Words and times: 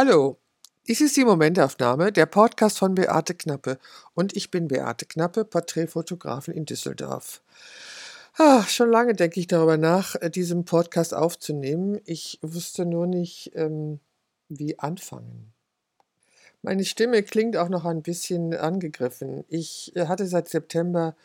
Hallo, 0.00 0.38
dies 0.86 1.00
ist 1.00 1.16
die 1.16 1.24
Momentaufnahme, 1.24 2.12
der 2.12 2.26
Podcast 2.26 2.78
von 2.78 2.94
Beate 2.94 3.34
Knappe. 3.34 3.80
Und 4.14 4.36
ich 4.36 4.52
bin 4.52 4.68
Beate 4.68 5.06
Knappe, 5.06 5.44
Porträtfotografin 5.44 6.54
in 6.54 6.66
Düsseldorf. 6.66 7.42
Ah, 8.36 8.62
schon 8.62 8.92
lange 8.92 9.14
denke 9.14 9.40
ich 9.40 9.48
darüber 9.48 9.76
nach, 9.76 10.14
äh, 10.14 10.30
diesen 10.30 10.64
Podcast 10.64 11.14
aufzunehmen. 11.14 12.00
Ich 12.04 12.38
wusste 12.42 12.86
nur 12.86 13.08
nicht, 13.08 13.50
ähm, 13.56 13.98
wie 14.48 14.78
anfangen. 14.78 15.52
Meine 16.62 16.84
Stimme 16.84 17.24
klingt 17.24 17.56
auch 17.56 17.68
noch 17.68 17.84
ein 17.84 18.02
bisschen 18.02 18.54
angegriffen. 18.54 19.42
Ich 19.48 19.96
äh, 19.96 20.06
hatte 20.06 20.28
seit 20.28 20.48
September 20.48 21.16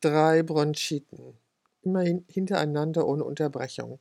drei 0.00 0.42
Bronchiten 0.42 1.38
immer 1.86 2.02
hintereinander 2.02 3.06
ohne 3.06 3.24
Unterbrechung. 3.24 3.98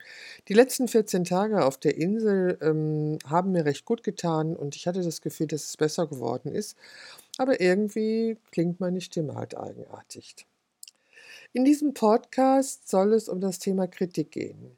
Die 0.48 0.54
letzten 0.54 0.88
14 0.88 1.24
Tage 1.24 1.64
auf 1.64 1.78
der 1.78 1.96
Insel 1.96 2.57
ähm, 2.62 3.20
haben 3.26 3.52
mir 3.52 3.66
recht 3.66 3.86
gut 3.86 4.04
getan 4.04 4.56
und 4.56 4.76
ich 4.76 4.88
hatte 4.88 5.04
das 5.04 5.21
Gefühl, 5.21 5.48
dass 5.48 5.64
es 5.66 5.78
besser 5.78 6.07
geworden 6.07 6.52
ist. 6.52 6.76
Aber 7.38 7.62
irgendwie 7.62 8.38
klingt 8.52 8.79
meine 8.79 9.02
Stimme 9.02 9.36
halt 9.36 9.56
eigenartig. 9.56 10.36
In 11.54 11.64
diesem 11.64 11.93
Podcast 11.93 12.90
soll 12.90 13.14
es 13.14 13.29
um 13.29 13.40
das 13.40 13.60
Thema 13.60 13.88
Kritik 13.88 14.32
gehen. 14.32 14.76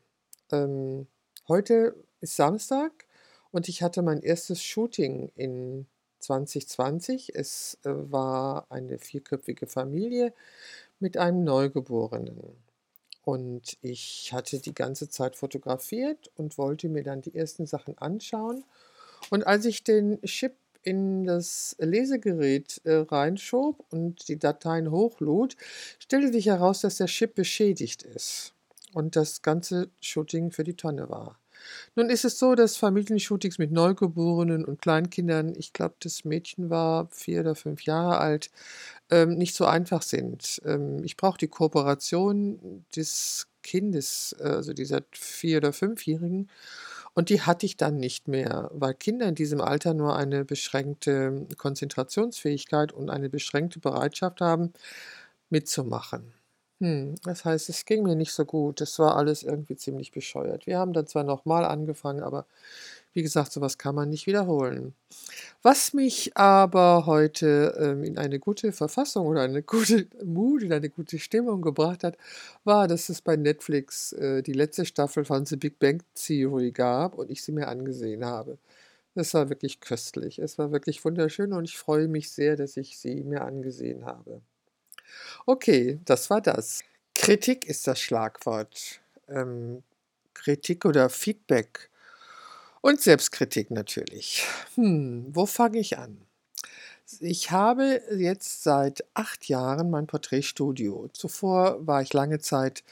Ähm, 0.51 1.07
heute 1.47 1.95
ist 2.21 2.35
Samstag 2.35 3.05
und 3.51 3.69
ich 3.69 3.81
hatte 3.81 4.01
mein 4.01 4.21
erstes 4.21 4.61
Shooting 4.61 5.31
in 5.35 5.87
2020. 6.19 7.35
Es 7.35 7.77
äh, 7.83 7.89
war 7.89 8.65
eine 8.69 8.99
vierköpfige 8.99 9.67
Familie 9.67 10.33
mit 10.99 11.17
einem 11.17 11.43
Neugeborenen. 11.43 12.66
Und 13.27 13.77
ich 13.81 14.31
hatte 14.31 14.57
die 14.59 14.73
ganze 14.73 15.09
Zeit 15.09 15.35
fotografiert 15.35 16.31
und 16.37 16.57
wollte 16.57 16.87
mir 16.87 17.03
dann 17.03 17.21
die 17.21 17.35
ersten 17.35 17.65
Sachen 17.65 17.97
anschauen. 17.97 18.63
Und 19.29 19.45
als 19.45 19.65
ich 19.65 19.83
den 19.83 20.21
Chip 20.21 20.53
in 20.81 21.25
das 21.25 21.75
Lesegerät 21.77 22.79
äh, 22.85 22.99
reinschob 22.99 23.83
und 23.89 24.29
die 24.29 24.39
Dateien 24.39 24.91
hochlud, 24.91 25.57
stellte 25.99 26.31
sich 26.31 26.45
heraus, 26.45 26.79
dass 26.79 26.95
der 26.95 27.07
Chip 27.07 27.35
beschädigt 27.35 28.03
ist 28.03 28.53
und 28.93 29.17
das 29.17 29.41
ganze 29.41 29.89
Shooting 29.99 30.51
für 30.51 30.63
die 30.63 30.75
Tonne 30.75 31.09
war. 31.09 31.37
Nun 31.95 32.09
ist 32.09 32.25
es 32.25 32.39
so, 32.39 32.55
dass 32.55 32.77
Familienshootings 32.77 33.57
mit 33.57 33.71
Neugeborenen 33.71 34.65
und 34.65 34.81
Kleinkindern, 34.81 35.53
ich 35.57 35.73
glaube, 35.73 35.95
das 35.99 36.25
Mädchen 36.25 36.69
war 36.69 37.07
vier 37.11 37.41
oder 37.41 37.55
fünf 37.55 37.83
Jahre 37.83 38.19
alt, 38.19 38.49
ähm, 39.11 39.35
nicht 39.37 39.55
so 39.55 39.65
einfach 39.65 40.01
sind. 40.01 40.61
Ähm, 40.65 41.03
ich 41.03 41.17
brauche 41.17 41.37
die 41.37 41.47
Kooperation 41.47 42.85
des 42.95 43.47
Kindes, 43.63 44.35
also 44.39 44.73
dieser 44.73 45.01
vier- 45.11 45.57
oder 45.57 45.73
fünfjährigen. 45.73 46.49
Und 47.13 47.29
die 47.29 47.41
hatte 47.41 47.65
ich 47.65 47.77
dann 47.77 47.97
nicht 47.97 48.27
mehr, 48.27 48.69
weil 48.73 48.93
Kinder 48.93 49.27
in 49.27 49.35
diesem 49.35 49.61
Alter 49.61 49.93
nur 49.93 50.15
eine 50.15 50.45
beschränkte 50.45 51.47
Konzentrationsfähigkeit 51.57 52.93
und 52.93 53.09
eine 53.09 53.29
beschränkte 53.29 53.79
Bereitschaft 53.79 54.41
haben, 54.41 54.73
mitzumachen. 55.49 56.33
Hm, 56.79 57.15
das 57.23 57.43
heißt, 57.43 57.69
es 57.69 57.85
ging 57.85 58.03
mir 58.03 58.15
nicht 58.15 58.31
so 58.33 58.45
gut. 58.45 58.81
Das 58.81 58.99
war 58.99 59.15
alles 59.15 59.41
irgendwie 59.41 59.75
ziemlich 59.75 60.11
bescheuert. 60.11 60.67
Wir 60.67 60.77
haben 60.77 60.93
dann 60.93 61.07
zwar 61.07 61.23
nochmal 61.23 61.65
angefangen, 61.65 62.21
aber 62.21 62.45
wie 63.13 63.23
gesagt, 63.23 63.51
sowas 63.53 63.77
kann 63.79 63.95
man 63.95 64.09
nicht 64.09 64.27
wiederholen. 64.27 64.93
Was 65.63 65.93
mich 65.93 66.37
aber 66.37 67.05
heute 67.07 67.75
ähm, 67.79 68.03
in 68.03 68.17
eine 68.19 68.39
gute 68.39 68.71
Verfassung 68.73 69.27
oder 69.27 69.41
eine 69.43 69.63
gute 69.63 70.07
Mut, 70.25 70.63
in 70.63 70.73
eine 70.73 70.89
gute 70.89 71.19
Stimmung 71.19 71.61
gebracht 71.63 72.03
hat, 72.03 72.17
war, 72.63 72.87
dass 72.87 73.09
es 73.09 73.21
bei 73.21 73.37
Netflix 73.37 74.13
äh, 74.13 74.43
die 74.43 74.53
letzte 74.53 74.85
Staffel 74.85 75.25
von 75.25 75.45
The 75.45 75.57
Big 75.57 75.79
Bang 75.79 76.03
Theory 76.15 76.71
gab 76.71 77.15
und 77.17 77.31
ich 77.31 77.43
sie 77.43 77.53
mir 77.53 77.67
angesehen 77.69 78.25
habe. 78.25 78.59
Das 79.15 79.33
war 79.35 79.49
wirklich 79.49 79.81
köstlich. 79.81 80.39
Es 80.39 80.57
war 80.59 80.71
wirklich 80.71 81.03
wunderschön 81.05 81.53
und 81.53 81.65
ich 81.65 81.77
freue 81.77 82.07
mich 82.09 82.31
sehr, 82.31 82.55
dass 82.57 82.77
ich 82.77 82.99
sie 82.99 83.23
mir 83.23 83.43
angesehen 83.43 84.05
habe. 84.05 84.41
Okay, 85.45 85.99
das 86.05 86.29
war 86.29 86.41
das. 86.41 86.83
Kritik 87.15 87.65
ist 87.65 87.87
das 87.87 87.99
Schlagwort. 87.99 89.01
Ähm, 89.27 89.83
Kritik 90.33 90.85
oder 90.85 91.09
Feedback 91.09 91.89
und 92.81 93.01
Selbstkritik 93.01 93.71
natürlich. 93.71 94.45
Hm, 94.75 95.27
wo 95.29 95.45
fange 95.45 95.79
ich 95.79 95.97
an? 95.97 96.21
Ich 97.19 97.51
habe 97.51 98.01
jetzt 98.17 98.63
seit 98.63 99.03
acht 99.13 99.47
Jahren 99.47 99.89
mein 99.89 100.07
Porträtstudio. 100.07 101.07
Zuvor 101.13 101.85
war 101.87 102.01
ich 102.01 102.13
lange 102.13 102.39
Zeit 102.39 102.83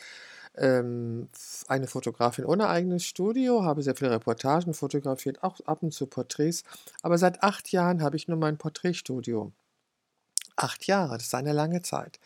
ähm, 0.57 1.27
eine 1.67 1.87
Fotografin 1.87 2.45
ohne 2.45 2.67
eigenes 2.67 3.03
Studio, 3.05 3.63
habe 3.63 3.83
sehr 3.83 3.95
viele 3.95 4.11
Reportagen 4.11 4.73
fotografiert, 4.73 5.43
auch 5.43 5.59
ab 5.65 5.83
und 5.83 5.93
zu 5.93 6.07
Porträts. 6.07 6.63
Aber 7.01 7.17
seit 7.17 7.43
acht 7.43 7.71
Jahren 7.71 8.01
habe 8.01 8.15
ich 8.15 8.27
nur 8.27 8.37
mein 8.37 8.57
Porträtstudio. 8.57 9.51
Acht 10.55 10.85
Jahre, 10.87 11.17
das 11.17 11.27
ist 11.27 11.35
eine 11.35 11.53
lange 11.53 11.81
Zeit. 11.81 12.19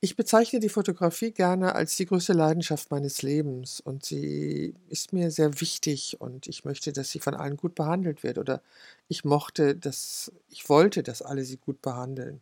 Ich 0.00 0.14
bezeichne 0.16 0.60
die 0.60 0.68
Fotografie 0.68 1.32
gerne 1.32 1.74
als 1.74 1.96
die 1.96 2.06
größte 2.06 2.32
Leidenschaft 2.32 2.90
meines 2.92 3.22
Lebens 3.22 3.80
und 3.80 4.04
sie 4.04 4.74
ist 4.88 5.12
mir 5.12 5.30
sehr 5.32 5.60
wichtig 5.60 6.20
und 6.20 6.46
ich 6.46 6.64
möchte, 6.64 6.92
dass 6.92 7.10
sie 7.10 7.18
von 7.20 7.34
allen 7.34 7.56
gut 7.56 7.74
behandelt 7.74 8.22
wird 8.22 8.38
oder 8.38 8.62
ich 9.08 9.24
mochte, 9.24 9.74
dass 9.76 10.32
ich 10.50 10.68
wollte, 10.68 11.02
dass 11.02 11.22
alle 11.22 11.44
sie 11.44 11.56
gut 11.56 11.82
behandeln. 11.82 12.40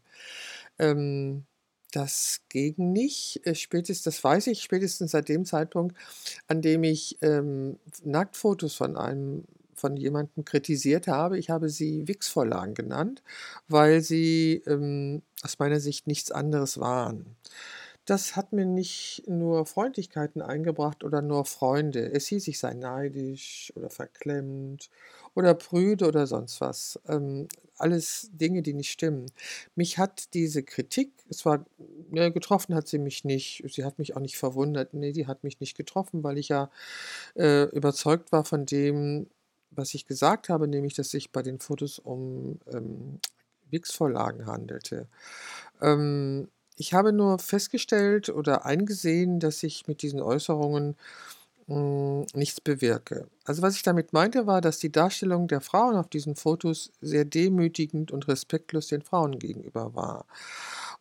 Ähm, 0.78 1.46
das 1.92 2.42
ging 2.50 2.74
nicht. 2.92 3.40
Äh, 3.46 3.54
spätestens, 3.54 4.02
das 4.04 4.22
weiß 4.24 4.48
ich 4.48 4.62
spätestens 4.62 5.12
seit 5.12 5.28
dem 5.28 5.44
Zeitpunkt, 5.46 5.96
an 6.48 6.62
dem 6.62 6.84
ich 6.84 7.18
ähm, 7.22 7.78
Nacktfotos 8.04 8.74
von 8.74 8.96
einem 8.96 9.44
von 9.76 9.96
jemandem 9.96 10.44
kritisiert 10.44 11.08
habe. 11.08 11.38
Ich 11.38 11.50
habe 11.50 11.68
sie 11.68 12.08
Wix-Vorlagen 12.08 12.74
genannt, 12.74 13.22
weil 13.68 14.00
sie 14.00 14.62
ähm, 14.66 15.22
aus 15.42 15.58
meiner 15.58 15.80
Sicht 15.80 16.06
nichts 16.06 16.30
anderes 16.30 16.80
waren. 16.80 17.36
Das 18.06 18.36
hat 18.36 18.52
mir 18.52 18.66
nicht 18.66 19.24
nur 19.26 19.66
Freundlichkeiten 19.66 20.40
eingebracht 20.40 21.02
oder 21.02 21.22
nur 21.22 21.44
Freunde. 21.44 22.12
Es 22.12 22.28
hieß, 22.28 22.46
ich 22.46 22.60
sei 22.60 22.72
neidisch 22.72 23.72
oder 23.74 23.90
verklemmt 23.90 24.90
oder 25.34 25.54
prüde 25.54 26.06
oder 26.06 26.28
sonst 26.28 26.60
was. 26.60 27.00
Ähm, 27.08 27.48
alles 27.78 28.30
Dinge, 28.32 28.62
die 28.62 28.74
nicht 28.74 28.90
stimmen. 28.92 29.26
Mich 29.74 29.98
hat 29.98 30.34
diese 30.34 30.62
Kritik, 30.62 31.12
es 31.28 31.44
war, 31.44 31.66
ne, 32.10 32.30
getroffen 32.30 32.74
hat 32.76 32.86
sie 32.88 32.98
mich 32.98 33.24
nicht, 33.24 33.64
sie 33.68 33.84
hat 33.84 33.98
mich 33.98 34.16
auch 34.16 34.20
nicht 34.20 34.38
verwundert, 34.38 34.94
nee, 34.94 35.12
die 35.12 35.26
hat 35.26 35.44
mich 35.44 35.60
nicht 35.60 35.76
getroffen, 35.76 36.22
weil 36.22 36.38
ich 36.38 36.48
ja 36.48 36.70
äh, 37.34 37.64
überzeugt 37.70 38.32
war 38.32 38.44
von 38.44 38.66
dem, 38.66 39.26
was 39.70 39.94
ich 39.94 40.06
gesagt 40.06 40.48
habe, 40.48 40.68
nämlich, 40.68 40.94
dass 40.94 41.10
sich 41.10 41.32
bei 41.32 41.42
den 41.42 41.58
Fotos 41.58 41.98
um 41.98 42.58
ähm, 42.72 43.20
Wix-Vorlagen 43.70 44.46
handelte. 44.46 45.08
Ähm, 45.80 46.48
ich 46.76 46.92
habe 46.92 47.12
nur 47.12 47.38
festgestellt 47.38 48.28
oder 48.28 48.66
eingesehen, 48.66 49.40
dass 49.40 49.62
ich 49.62 49.86
mit 49.88 50.02
diesen 50.02 50.20
Äußerungen 50.20 50.96
hm, 51.68 52.26
nichts 52.34 52.60
bewirke. 52.60 53.28
Also 53.44 53.62
was 53.62 53.76
ich 53.76 53.82
damit 53.82 54.12
meinte, 54.12 54.46
war, 54.46 54.60
dass 54.60 54.78
die 54.78 54.92
Darstellung 54.92 55.48
der 55.48 55.60
Frauen 55.60 55.96
auf 55.96 56.08
diesen 56.08 56.36
Fotos 56.36 56.92
sehr 57.00 57.24
demütigend 57.24 58.12
und 58.12 58.28
respektlos 58.28 58.88
den 58.88 59.02
Frauen 59.02 59.38
gegenüber 59.38 59.94
war. 59.94 60.26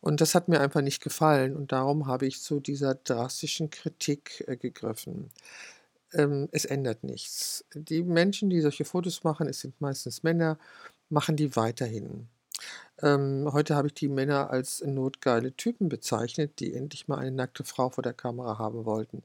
Und 0.00 0.20
das 0.20 0.34
hat 0.34 0.48
mir 0.48 0.60
einfach 0.60 0.82
nicht 0.82 1.02
gefallen 1.02 1.56
und 1.56 1.72
darum 1.72 2.06
habe 2.06 2.26
ich 2.26 2.40
zu 2.40 2.60
dieser 2.60 2.94
drastischen 2.94 3.70
Kritik 3.70 4.44
äh, 4.48 4.56
gegriffen 4.56 5.30
ähm, 6.12 6.48
es 6.52 6.64
ändert 6.64 7.04
nichts. 7.04 7.64
Die 7.74 8.02
Menschen, 8.02 8.50
die 8.50 8.60
solche 8.60 8.84
Fotos 8.84 9.24
machen, 9.24 9.48
es 9.48 9.60
sind 9.60 9.80
meistens 9.80 10.22
Männer, 10.22 10.58
machen 11.08 11.36
die 11.36 11.56
weiterhin. 11.56 12.28
Ähm, 13.02 13.48
heute 13.52 13.76
habe 13.76 13.88
ich 13.88 13.94
die 13.94 14.08
Männer 14.08 14.50
als 14.50 14.82
notgeile 14.82 15.54
Typen 15.54 15.88
bezeichnet, 15.88 16.60
die 16.60 16.74
endlich 16.74 17.08
mal 17.08 17.18
eine 17.18 17.32
nackte 17.32 17.64
Frau 17.64 17.90
vor 17.90 18.02
der 18.02 18.14
Kamera 18.14 18.58
haben 18.58 18.86
wollten. 18.86 19.22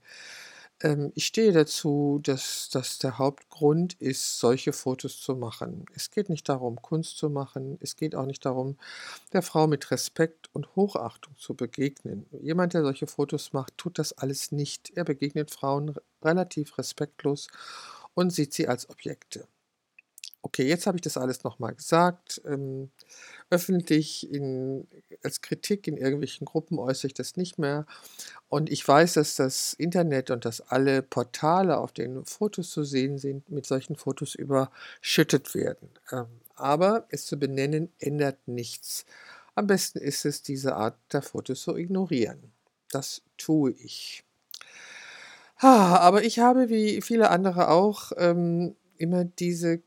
Ähm, 0.84 1.12
ich 1.16 1.28
stehe 1.28 1.52
dazu, 1.54 2.20
dass 2.24 2.70
das 2.72 2.98
der 3.00 3.18
Hauptgrund 3.18 3.94
ist, 4.00 4.40
solche 4.40 4.74
Fotos 4.74 5.22
zu 5.22 5.36
machen. 5.36 5.86
Es 5.96 6.12
geht 6.12 6.30
nicht 6.30 6.50
darum, 6.50 6.82
Kunst 6.82 7.18
zu 7.18 7.30
machen. 7.30 7.78
Es 7.82 7.96
geht 7.96 8.16
auch 8.16 8.26
nicht 8.26 8.46
darum, 8.46 8.78
der 9.34 9.42
Frau 9.42 9.68
mit 9.68 9.92
Respekt 9.92 10.50
und 10.54 10.76
Hochachtung 10.76 11.36
zu 11.38 11.54
begegnen. 11.54 12.26
Jemand, 12.42 12.74
der 12.74 12.82
solche 12.84 13.08
Fotos 13.08 13.54
macht, 13.54 13.78
tut 13.78 14.00
das 14.00 14.14
alles 14.14 14.52
nicht. 14.52 14.92
Er 14.96 15.06
begegnet 15.06 15.52
Frauen 15.52 15.96
relativ 16.24 16.78
respektlos 16.78 17.48
und 18.14 18.32
sieht 18.32 18.54
sie 18.54 18.68
als 18.68 18.90
Objekte. 18.90 19.48
Okay, 20.44 20.68
jetzt 20.68 20.88
habe 20.88 20.98
ich 20.98 21.02
das 21.02 21.18
alles 21.18 21.44
nochmal 21.44 21.76
gesagt. 21.76 22.42
Ähm, 22.46 22.90
öffentlich 23.52 24.28
in, 24.32 24.88
als 25.24 25.42
Kritik 25.42 25.88
in 25.88 25.98
irgendwelchen 25.98 26.46
Gruppen 26.46 26.80
äußere 26.80 27.08
ich 27.08 27.14
das 27.14 27.38
nicht 27.38 27.60
mehr. 27.60 27.86
Und 28.50 28.72
ich 28.72 28.88
weiß, 28.88 29.14
dass 29.14 29.36
das 29.36 29.74
Internet 29.74 30.32
und 30.32 30.46
dass 30.46 30.62
alle 30.62 31.04
Portale, 31.04 31.78
auf 31.78 31.92
denen 31.92 32.26
Fotos 32.26 32.72
zu 32.72 32.84
sehen 32.84 33.20
sind, 33.20 33.52
mit 33.52 33.68
solchen 33.68 33.96
Fotos 33.96 34.34
überschüttet 34.34 35.54
werden. 35.54 35.90
Ähm, 36.12 36.26
aber 36.56 37.06
es 37.10 37.28
zu 37.28 37.38
benennen 37.38 37.92
ändert 38.00 38.48
nichts. 38.48 39.06
Am 39.54 39.68
besten 39.68 40.00
ist 40.00 40.26
es, 40.26 40.42
diese 40.42 40.76
Art 40.76 40.98
der 41.14 41.22
Fotos 41.22 41.62
zu 41.62 41.78
ignorieren. 41.78 42.52
Das 42.90 43.22
tue 43.38 43.72
ich. 43.72 44.24
Ah, 45.64 45.98
aber 45.98 46.24
ich 46.24 46.40
habe, 46.40 46.70
wie 46.70 47.02
viele 47.02 47.30
andere 47.30 47.70
auch, 47.70 48.12
ähm, 48.18 48.76
immer 48.98 49.26
diese 49.26 49.84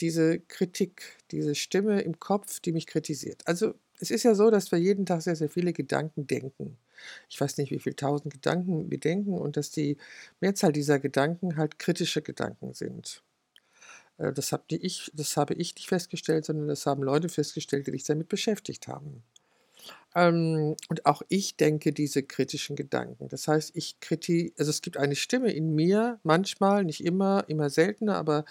diese 0.00 0.40
Kritik, 0.40 1.18
diese 1.32 1.54
Stimme 1.54 2.00
im 2.02 2.18
Kopf, 2.20 2.60
die 2.60 2.72
mich 2.72 2.86
kritisiert. 2.88 3.42
Also 3.46 3.74
es 4.00 4.10
ist 4.10 4.24
ja 4.24 4.34
so, 4.34 4.50
dass 4.50 4.72
wir 4.72 4.78
jeden 4.80 5.06
Tag 5.06 5.22
sehr, 5.22 5.36
sehr 5.36 5.50
viele 5.50 5.72
Gedanken 5.74 6.26
denken. 6.26 6.78
Ich 7.30 7.40
weiß 7.40 7.58
nicht, 7.58 7.70
wie 7.72 7.78
viele 7.80 7.96
tausend 7.96 8.32
Gedanken 8.34 8.90
wir 8.90 8.98
denken 9.00 9.38
und 9.38 9.56
dass 9.58 9.70
die 9.72 9.98
Mehrzahl 10.40 10.72
dieser 10.72 11.00
Gedanken 11.00 11.56
halt 11.58 11.78
kritische 11.78 12.22
Gedanken 12.22 12.74
sind. 12.74 13.22
Äh, 14.18 14.32
das, 14.32 14.52
hab 14.52 14.64
ich, 14.72 15.10
das 15.14 15.36
habe 15.36 15.54
ich 15.54 15.74
nicht 15.76 15.88
festgestellt, 15.88 16.44
sondern 16.46 16.68
das 16.68 16.86
haben 16.86 17.02
Leute 17.02 17.28
festgestellt, 17.28 17.86
die 17.88 17.92
sich 17.92 18.04
damit 18.04 18.28
beschäftigt 18.28 18.88
haben. 18.88 19.22
Ähm, 20.14 20.76
und 20.88 21.06
auch 21.06 21.22
ich 21.28 21.56
denke 21.56 21.92
diese 21.92 22.22
kritischen 22.22 22.76
Gedanken. 22.76 23.28
Das 23.28 23.48
heißt, 23.48 23.72
ich 23.74 24.00
kriti 24.00 24.54
also 24.58 24.70
es 24.70 24.82
gibt 24.82 24.96
eine 24.96 25.16
Stimme 25.16 25.52
in 25.52 25.74
mir, 25.74 26.20
manchmal, 26.22 26.84
nicht 26.84 27.04
immer, 27.04 27.44
immer 27.48 27.70
seltener, 27.70 28.16
aber 28.16 28.44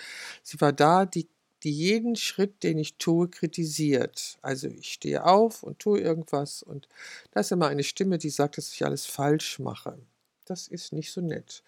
sie 0.43 0.61
war 0.61 0.73
da, 0.73 1.05
die 1.05 1.27
die 1.63 1.71
jeden 1.71 2.15
Schritt, 2.15 2.63
den 2.63 2.77
ich 2.77 2.97
tue, 2.97 3.29
kritisiert. 3.29 4.37
Also 4.41 4.67
ich 4.67 4.93
stehe 4.93 5.25
auf 5.25 5.63
und 5.63 5.79
tue 5.79 5.99
irgendwas 5.99 6.61
und 6.63 6.87
da 7.31 7.39
ist 7.39 7.51
immer 7.51 7.67
eine 7.67 7.83
Stimme, 7.83 8.17
die 8.17 8.29
sagt, 8.29 8.57
dass 8.57 8.71
ich 8.71 8.85
alles 8.85 9.05
falsch 9.05 9.59
mache. 9.59 9.97
Das 10.45 10.67
ist 10.67 10.93
nicht 10.93 11.11
so 11.11 11.21
nett. 11.21 11.63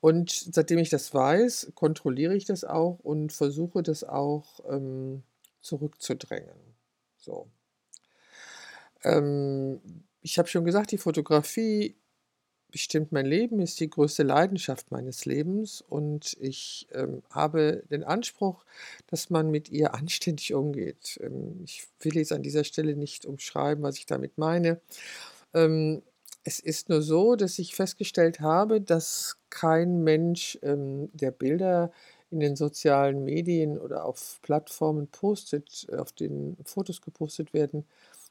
Und 0.00 0.30
seitdem 0.30 0.78
ich 0.78 0.90
das 0.90 1.12
weiß, 1.12 1.72
kontrolliere 1.74 2.36
ich 2.36 2.44
das 2.44 2.64
auch 2.64 3.00
und 3.00 3.32
versuche 3.32 3.82
das 3.82 4.04
auch 4.04 4.60
ähm, 4.70 5.22
zurückzudrängen. 5.60 6.76
So. 7.18 7.48
Ähm, 9.06 9.80
ich 10.22 10.38
habe 10.38 10.48
schon 10.48 10.64
gesagt, 10.64 10.90
die 10.90 10.98
Fotografie 10.98 11.96
bestimmt 12.72 13.12
mein 13.12 13.26
Leben, 13.26 13.60
ist 13.60 13.78
die 13.80 13.88
größte 13.88 14.24
Leidenschaft 14.24 14.90
meines 14.90 15.24
Lebens 15.24 15.80
und 15.80 16.36
ich 16.40 16.88
ähm, 16.92 17.22
habe 17.30 17.84
den 17.90 18.04
Anspruch, 18.04 18.64
dass 19.06 19.30
man 19.30 19.50
mit 19.50 19.70
ihr 19.70 19.94
anständig 19.94 20.52
umgeht. 20.52 21.18
Ähm, 21.22 21.60
ich 21.64 21.86
will 22.00 22.16
jetzt 22.16 22.32
an 22.32 22.42
dieser 22.42 22.64
Stelle 22.64 22.96
nicht 22.96 23.24
umschreiben, 23.24 23.82
was 23.84 23.96
ich 23.98 24.06
damit 24.06 24.36
meine. 24.36 24.80
Ähm, 25.54 26.02
es 26.44 26.60
ist 26.60 26.88
nur 26.88 27.02
so, 27.02 27.34
dass 27.36 27.58
ich 27.58 27.74
festgestellt 27.74 28.40
habe, 28.40 28.80
dass 28.80 29.36
kein 29.48 30.04
Mensch, 30.04 30.58
ähm, 30.62 31.08
der 31.12 31.30
Bilder 31.30 31.92
in 32.30 32.40
den 32.40 32.56
sozialen 32.56 33.24
Medien 33.24 33.78
oder 33.78 34.04
auf 34.04 34.40
Plattformen 34.42 35.06
postet, 35.08 35.86
auf 35.96 36.12
denen 36.12 36.56
Fotos 36.64 37.00
gepostet 37.00 37.54
werden, 37.54 37.86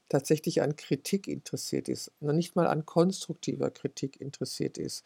tatsächlich 0.09 0.61
an 0.61 0.75
Kritik 0.75 1.27
interessiert 1.27 1.89
ist, 1.89 2.11
noch 2.19 2.33
nicht 2.33 2.55
mal 2.55 2.67
an 2.67 2.85
konstruktiver 2.85 3.71
Kritik 3.71 4.21
interessiert 4.21 4.77
ist. 4.77 5.03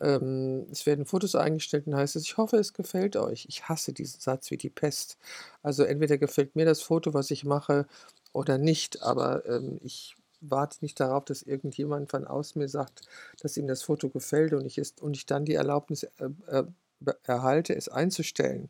Ähm, 0.00 0.66
es 0.70 0.86
werden 0.86 1.06
Fotos 1.06 1.34
eingestellt 1.34 1.86
und 1.86 1.96
heißt 1.96 2.16
es, 2.16 2.24
ich 2.24 2.36
hoffe, 2.36 2.56
es 2.58 2.72
gefällt 2.72 3.16
euch. 3.16 3.46
Ich 3.48 3.68
hasse 3.68 3.92
diesen 3.92 4.20
Satz 4.20 4.50
wie 4.50 4.56
die 4.56 4.70
Pest. 4.70 5.16
Also 5.62 5.84
entweder 5.84 6.18
gefällt 6.18 6.56
mir 6.56 6.66
das 6.66 6.82
Foto, 6.82 7.14
was 7.14 7.30
ich 7.30 7.44
mache, 7.44 7.86
oder 8.32 8.58
nicht, 8.58 9.02
aber 9.02 9.46
ähm, 9.46 9.78
ich 9.82 10.16
warte 10.40 10.78
nicht 10.82 11.00
darauf, 11.00 11.24
dass 11.24 11.42
irgendjemand 11.42 12.10
von 12.10 12.26
außen 12.26 12.60
mir 12.60 12.68
sagt, 12.68 13.02
dass 13.40 13.56
ihm 13.56 13.66
das 13.66 13.82
Foto 13.82 14.10
gefällt 14.10 14.52
und 14.52 14.66
ich, 14.66 14.76
ist, 14.76 15.00
und 15.00 15.16
ich 15.16 15.24
dann 15.24 15.44
die 15.44 15.54
Erlaubnis 15.54 16.02
äh, 16.02 16.28
äh, 16.48 16.64
erhalte, 17.22 17.74
es 17.74 17.88
einzustellen. 17.88 18.68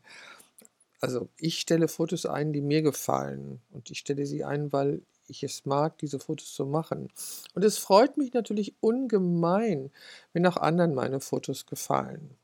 Also 1.01 1.29
ich 1.37 1.59
stelle 1.59 1.87
Fotos 1.87 2.25
ein, 2.25 2.53
die 2.53 2.61
mir 2.61 2.81
gefallen 2.81 3.61
und 3.71 3.91
ich 3.91 3.99
stelle 3.99 4.25
sie 4.25 4.43
ein, 4.43 4.71
weil 4.71 5.01
ich 5.27 5.43
es 5.43 5.65
mag, 5.65 5.97
diese 5.99 6.19
Fotos 6.19 6.53
zu 6.53 6.65
machen. 6.65 7.09
Und 7.53 7.63
es 7.63 7.77
freut 7.77 8.17
mich 8.17 8.33
natürlich 8.33 8.75
ungemein, 8.81 9.91
wenn 10.33 10.45
auch 10.45 10.57
anderen 10.57 10.93
meine 10.95 11.19
Fotos 11.19 11.65
gefallen. 11.65 12.37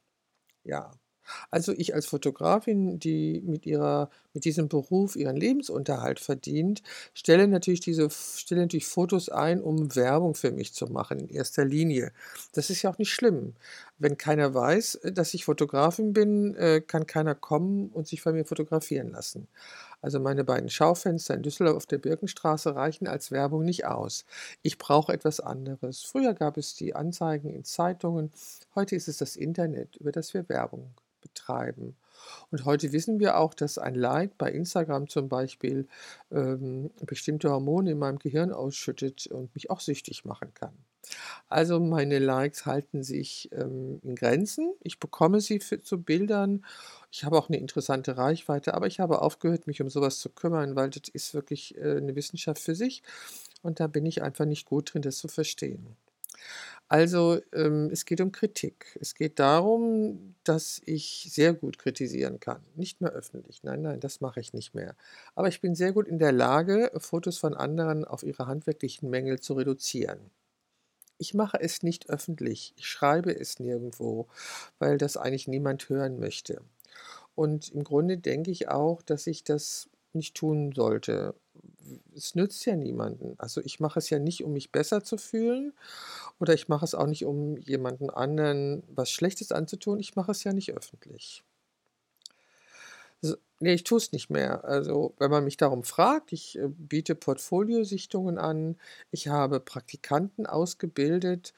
Ja. 0.63 0.91
Also 1.49 1.71
ich 1.73 1.93
als 1.93 2.07
Fotografin, 2.07 2.99
die 2.99 3.41
mit 3.45 3.65
ihrer 3.65 4.09
mit 4.33 4.45
diesem 4.45 4.69
Beruf 4.69 5.15
ihren 5.15 5.35
Lebensunterhalt 5.35 6.19
verdient, 6.19 6.81
stelle 7.13 7.47
natürlich 7.47 7.79
diese 7.81 8.09
stelle 8.09 8.61
natürlich 8.61 8.87
Fotos 8.87 9.29
ein, 9.29 9.61
um 9.61 9.95
Werbung 9.95 10.35
für 10.35 10.51
mich 10.51 10.73
zu 10.73 10.87
machen 10.87 11.19
in 11.19 11.29
erster 11.29 11.65
Linie. 11.65 12.11
Das 12.53 12.69
ist 12.69 12.81
ja 12.81 12.91
auch 12.91 12.97
nicht 12.97 13.13
schlimm. 13.13 13.53
Wenn 13.97 14.17
keiner 14.17 14.53
weiß, 14.53 15.01
dass 15.13 15.33
ich 15.33 15.45
Fotografin 15.45 16.13
bin, 16.13 16.55
äh, 16.55 16.81
kann 16.81 17.05
keiner 17.07 17.35
kommen 17.35 17.89
und 17.89 18.07
sich 18.07 18.21
von 18.21 18.33
mir 18.33 18.45
fotografieren 18.45 19.11
lassen. 19.11 19.47
Also 20.01 20.19
meine 20.19 20.43
beiden 20.43 20.69
Schaufenster 20.69 21.35
in 21.35 21.43
Düsseldorf 21.43 21.77
auf 21.77 21.85
der 21.85 21.99
Birkenstraße 21.99 22.75
reichen 22.75 23.07
als 23.07 23.31
Werbung 23.31 23.63
nicht 23.63 23.85
aus. 23.85 24.25
Ich 24.61 24.77
brauche 24.77 25.13
etwas 25.13 25.39
anderes. 25.39 26.03
Früher 26.03 26.33
gab 26.33 26.57
es 26.57 26.75
die 26.75 26.95
Anzeigen 26.95 27.49
in 27.49 27.63
Zeitungen, 27.63 28.31
heute 28.75 28.95
ist 28.95 29.07
es 29.07 29.17
das 29.17 29.35
Internet, 29.35 29.97
über 29.97 30.11
das 30.11 30.33
wir 30.33 30.47
Werbung 30.49 30.93
betreiben. 31.21 31.95
Und 32.51 32.65
heute 32.65 32.91
wissen 32.91 33.19
wir 33.19 33.37
auch, 33.37 33.53
dass 33.53 33.77
ein 33.77 33.95
Like 33.95 34.37
bei 34.37 34.51
Instagram 34.51 35.07
zum 35.07 35.29
Beispiel 35.29 35.87
ähm, 36.31 36.91
bestimmte 37.05 37.49
Hormone 37.49 37.91
in 37.91 37.99
meinem 37.99 38.19
Gehirn 38.19 38.51
ausschüttet 38.51 39.27
und 39.27 39.53
mich 39.55 39.69
auch 39.69 39.79
süchtig 39.79 40.25
machen 40.25 40.53
kann. 40.53 40.73
Also 41.49 41.79
meine 41.79 42.19
Likes 42.19 42.65
halten 42.65 43.03
sich 43.03 43.49
ähm, 43.51 43.99
in 44.03 44.15
Grenzen. 44.15 44.73
Ich 44.81 44.99
bekomme 44.99 45.41
sie 45.41 45.59
für, 45.59 45.81
zu 45.81 46.01
Bildern. 46.01 46.65
Ich 47.11 47.23
habe 47.25 47.37
auch 47.37 47.49
eine 47.49 47.57
interessante 47.57 48.17
Reichweite, 48.17 48.73
aber 48.73 48.87
ich 48.87 48.99
habe 48.99 49.21
aufgehört, 49.21 49.67
mich 49.67 49.81
um 49.81 49.89
sowas 49.89 50.19
zu 50.19 50.29
kümmern, 50.29 50.75
weil 50.75 50.89
das 50.89 51.09
ist 51.11 51.33
wirklich 51.33 51.77
äh, 51.77 51.97
eine 51.97 52.15
Wissenschaft 52.15 52.61
für 52.61 52.75
sich. 52.75 53.03
Und 53.63 53.79
da 53.79 53.87
bin 53.87 54.05
ich 54.05 54.23
einfach 54.23 54.45
nicht 54.45 54.65
gut 54.65 54.93
drin, 54.93 55.01
das 55.01 55.17
zu 55.17 55.27
verstehen. 55.27 55.95
Also 56.87 57.39
ähm, 57.53 57.89
es 57.91 58.05
geht 58.05 58.19
um 58.21 58.31
Kritik. 58.31 58.97
Es 58.99 59.15
geht 59.15 59.39
darum, 59.39 60.35
dass 60.43 60.81
ich 60.85 61.27
sehr 61.31 61.53
gut 61.53 61.77
kritisieren 61.79 62.39
kann. 62.39 62.61
Nicht 62.75 62.99
mehr 63.01 63.11
öffentlich. 63.11 63.63
Nein, 63.63 63.81
nein, 63.81 63.99
das 64.01 64.19
mache 64.21 64.41
ich 64.41 64.53
nicht 64.53 64.73
mehr. 64.75 64.95
Aber 65.35 65.47
ich 65.47 65.61
bin 65.61 65.73
sehr 65.75 65.93
gut 65.93 66.07
in 66.07 66.19
der 66.19 66.33
Lage, 66.33 66.91
Fotos 66.97 67.37
von 67.37 67.53
anderen 67.53 68.03
auf 68.03 68.23
ihre 68.23 68.47
handwerklichen 68.47 69.09
Mängel 69.09 69.39
zu 69.39 69.53
reduzieren. 69.53 70.19
Ich 71.21 71.35
mache 71.35 71.61
es 71.61 71.83
nicht 71.83 72.09
öffentlich. 72.09 72.73
Ich 72.77 72.87
schreibe 72.87 73.31
es 73.31 73.59
nirgendwo, 73.59 74.27
weil 74.79 74.97
das 74.97 75.17
eigentlich 75.17 75.47
niemand 75.47 75.87
hören 75.87 76.19
möchte. 76.19 76.63
Und 77.35 77.69
im 77.69 77.83
Grunde 77.83 78.17
denke 78.17 78.49
ich 78.49 78.69
auch, 78.69 79.03
dass 79.03 79.27
ich 79.27 79.43
das 79.43 79.87
nicht 80.13 80.33
tun 80.33 80.71
sollte. 80.71 81.35
Es 82.15 82.33
nützt 82.33 82.65
ja 82.65 82.75
niemanden. 82.75 83.35
Also 83.37 83.61
ich 83.61 83.79
mache 83.79 83.99
es 83.99 84.09
ja 84.09 84.17
nicht, 84.17 84.43
um 84.43 84.53
mich 84.53 84.71
besser 84.71 85.03
zu 85.03 85.17
fühlen 85.17 85.73
oder 86.39 86.55
ich 86.55 86.69
mache 86.69 86.85
es 86.85 86.95
auch 86.95 87.05
nicht, 87.05 87.23
um 87.25 87.55
jemanden 87.57 88.09
anderen 88.09 88.81
was 88.87 89.11
Schlechtes 89.11 89.51
anzutun. 89.51 89.99
Ich 89.99 90.15
mache 90.15 90.31
es 90.31 90.43
ja 90.43 90.53
nicht 90.53 90.73
öffentlich. 90.73 91.43
Nee, 93.63 93.73
ich 93.75 93.83
tue 93.83 93.97
es 93.99 94.11
nicht 94.11 94.31
mehr. 94.31 94.65
Also, 94.65 95.13
wenn 95.19 95.29
man 95.29 95.43
mich 95.43 95.55
darum 95.55 95.83
fragt, 95.83 96.33
ich 96.33 96.57
äh, 96.57 96.67
biete 96.67 97.13
Portfoliosichtungen 97.13 98.39
an. 98.39 98.75
Ich 99.11 99.27
habe 99.27 99.59
Praktikanten 99.59 100.47
ausgebildet, 100.47 101.53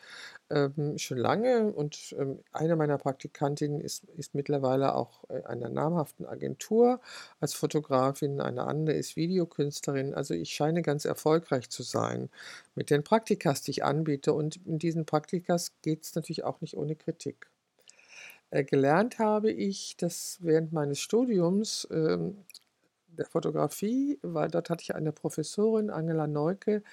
ähm, 0.50 0.98
schon 0.98 1.20
lange 1.20 1.74
und 1.74 2.16
ähm, 2.20 2.40
eine 2.54 2.78
meiner 2.78 2.98
Praktikantinnen 2.98 3.82
ist, 3.82 4.06
ist 4.18 4.36
mittlerweile 4.36 4.96
auch 4.96 5.26
äh, 5.30 5.44
einer 5.44 5.70
namhaften 5.70 6.26
Agentur 6.26 7.02
als 7.42 7.54
Fotografin, 7.54 8.42
eine 8.42 8.64
andere 8.66 8.96
ist 8.98 9.18
Videokünstlerin. 9.18 10.16
Also 10.16 10.34
ich 10.36 10.54
scheine 10.54 10.84
ganz 10.84 11.06
erfolgreich 11.06 11.70
zu 11.70 11.84
sein 11.84 12.30
mit 12.76 12.92
den 12.92 13.04
Praktikas, 13.04 13.62
die 13.64 13.74
ich 13.74 13.86
anbiete. 13.86 14.34
Und 14.34 14.58
in 14.66 14.80
diesen 14.80 15.06
Praktikas 15.06 15.74
geht 15.84 16.06
es 16.06 16.16
natürlich 16.16 16.46
auch 16.46 16.62
nicht 16.62 16.78
ohne 16.78 16.96
Kritik. 16.96 17.53
Äh, 18.54 18.64
gelernt 18.66 19.18
habe 19.18 19.52
ich 19.52 19.98
das 19.98 20.38
während 20.42 20.74
meines 20.74 21.00
Studiums 21.00 21.88
ähm, 21.90 22.38
der 23.08 23.26
Fotografie, 23.26 24.20
weil 24.22 24.52
dort 24.52 24.70
hatte 24.70 24.84
ich 24.84 24.94
eine 24.94 25.12
Professorin, 25.12 25.90
Angela 25.90 26.28
Neuke, 26.28 26.84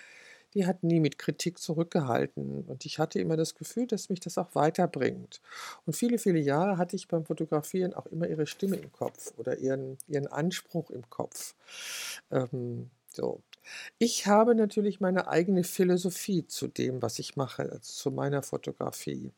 die 0.54 0.66
hat 0.66 0.82
nie 0.82 1.00
mit 1.00 1.18
Kritik 1.18 1.58
zurückgehalten. 1.58 2.64
Und 2.66 2.86
ich 2.86 2.98
hatte 2.98 3.20
immer 3.20 3.36
das 3.36 3.54
Gefühl, 3.56 3.86
dass 3.86 4.08
mich 4.08 4.20
das 4.20 4.38
auch 4.38 4.54
weiterbringt. 4.54 5.42
Und 5.84 5.94
viele, 5.94 6.16
viele 6.16 6.38
Jahre 6.38 6.78
hatte 6.78 6.96
ich 6.96 7.08
beim 7.08 7.26
Fotografieren 7.26 7.92
auch 7.92 8.06
immer 8.06 8.26
ihre 8.26 8.46
Stimme 8.46 8.76
im 8.76 8.90
Kopf 8.90 9.34
oder 9.36 9.58
ihren, 9.58 9.98
ihren 10.08 10.28
Anspruch 10.28 10.88
im 10.90 11.10
Kopf. 11.10 11.54
Ähm, 12.30 12.88
so. 13.12 13.42
Ich 13.98 14.26
habe 14.26 14.54
natürlich 14.54 15.00
meine 15.00 15.28
eigene 15.28 15.62
Philosophie 15.62 16.46
zu 16.46 16.68
dem, 16.68 17.02
was 17.02 17.18
ich 17.18 17.36
mache, 17.36 17.64
also 17.64 17.80
zu 17.80 18.10
meiner 18.10 18.42
Fotografie 18.42 19.30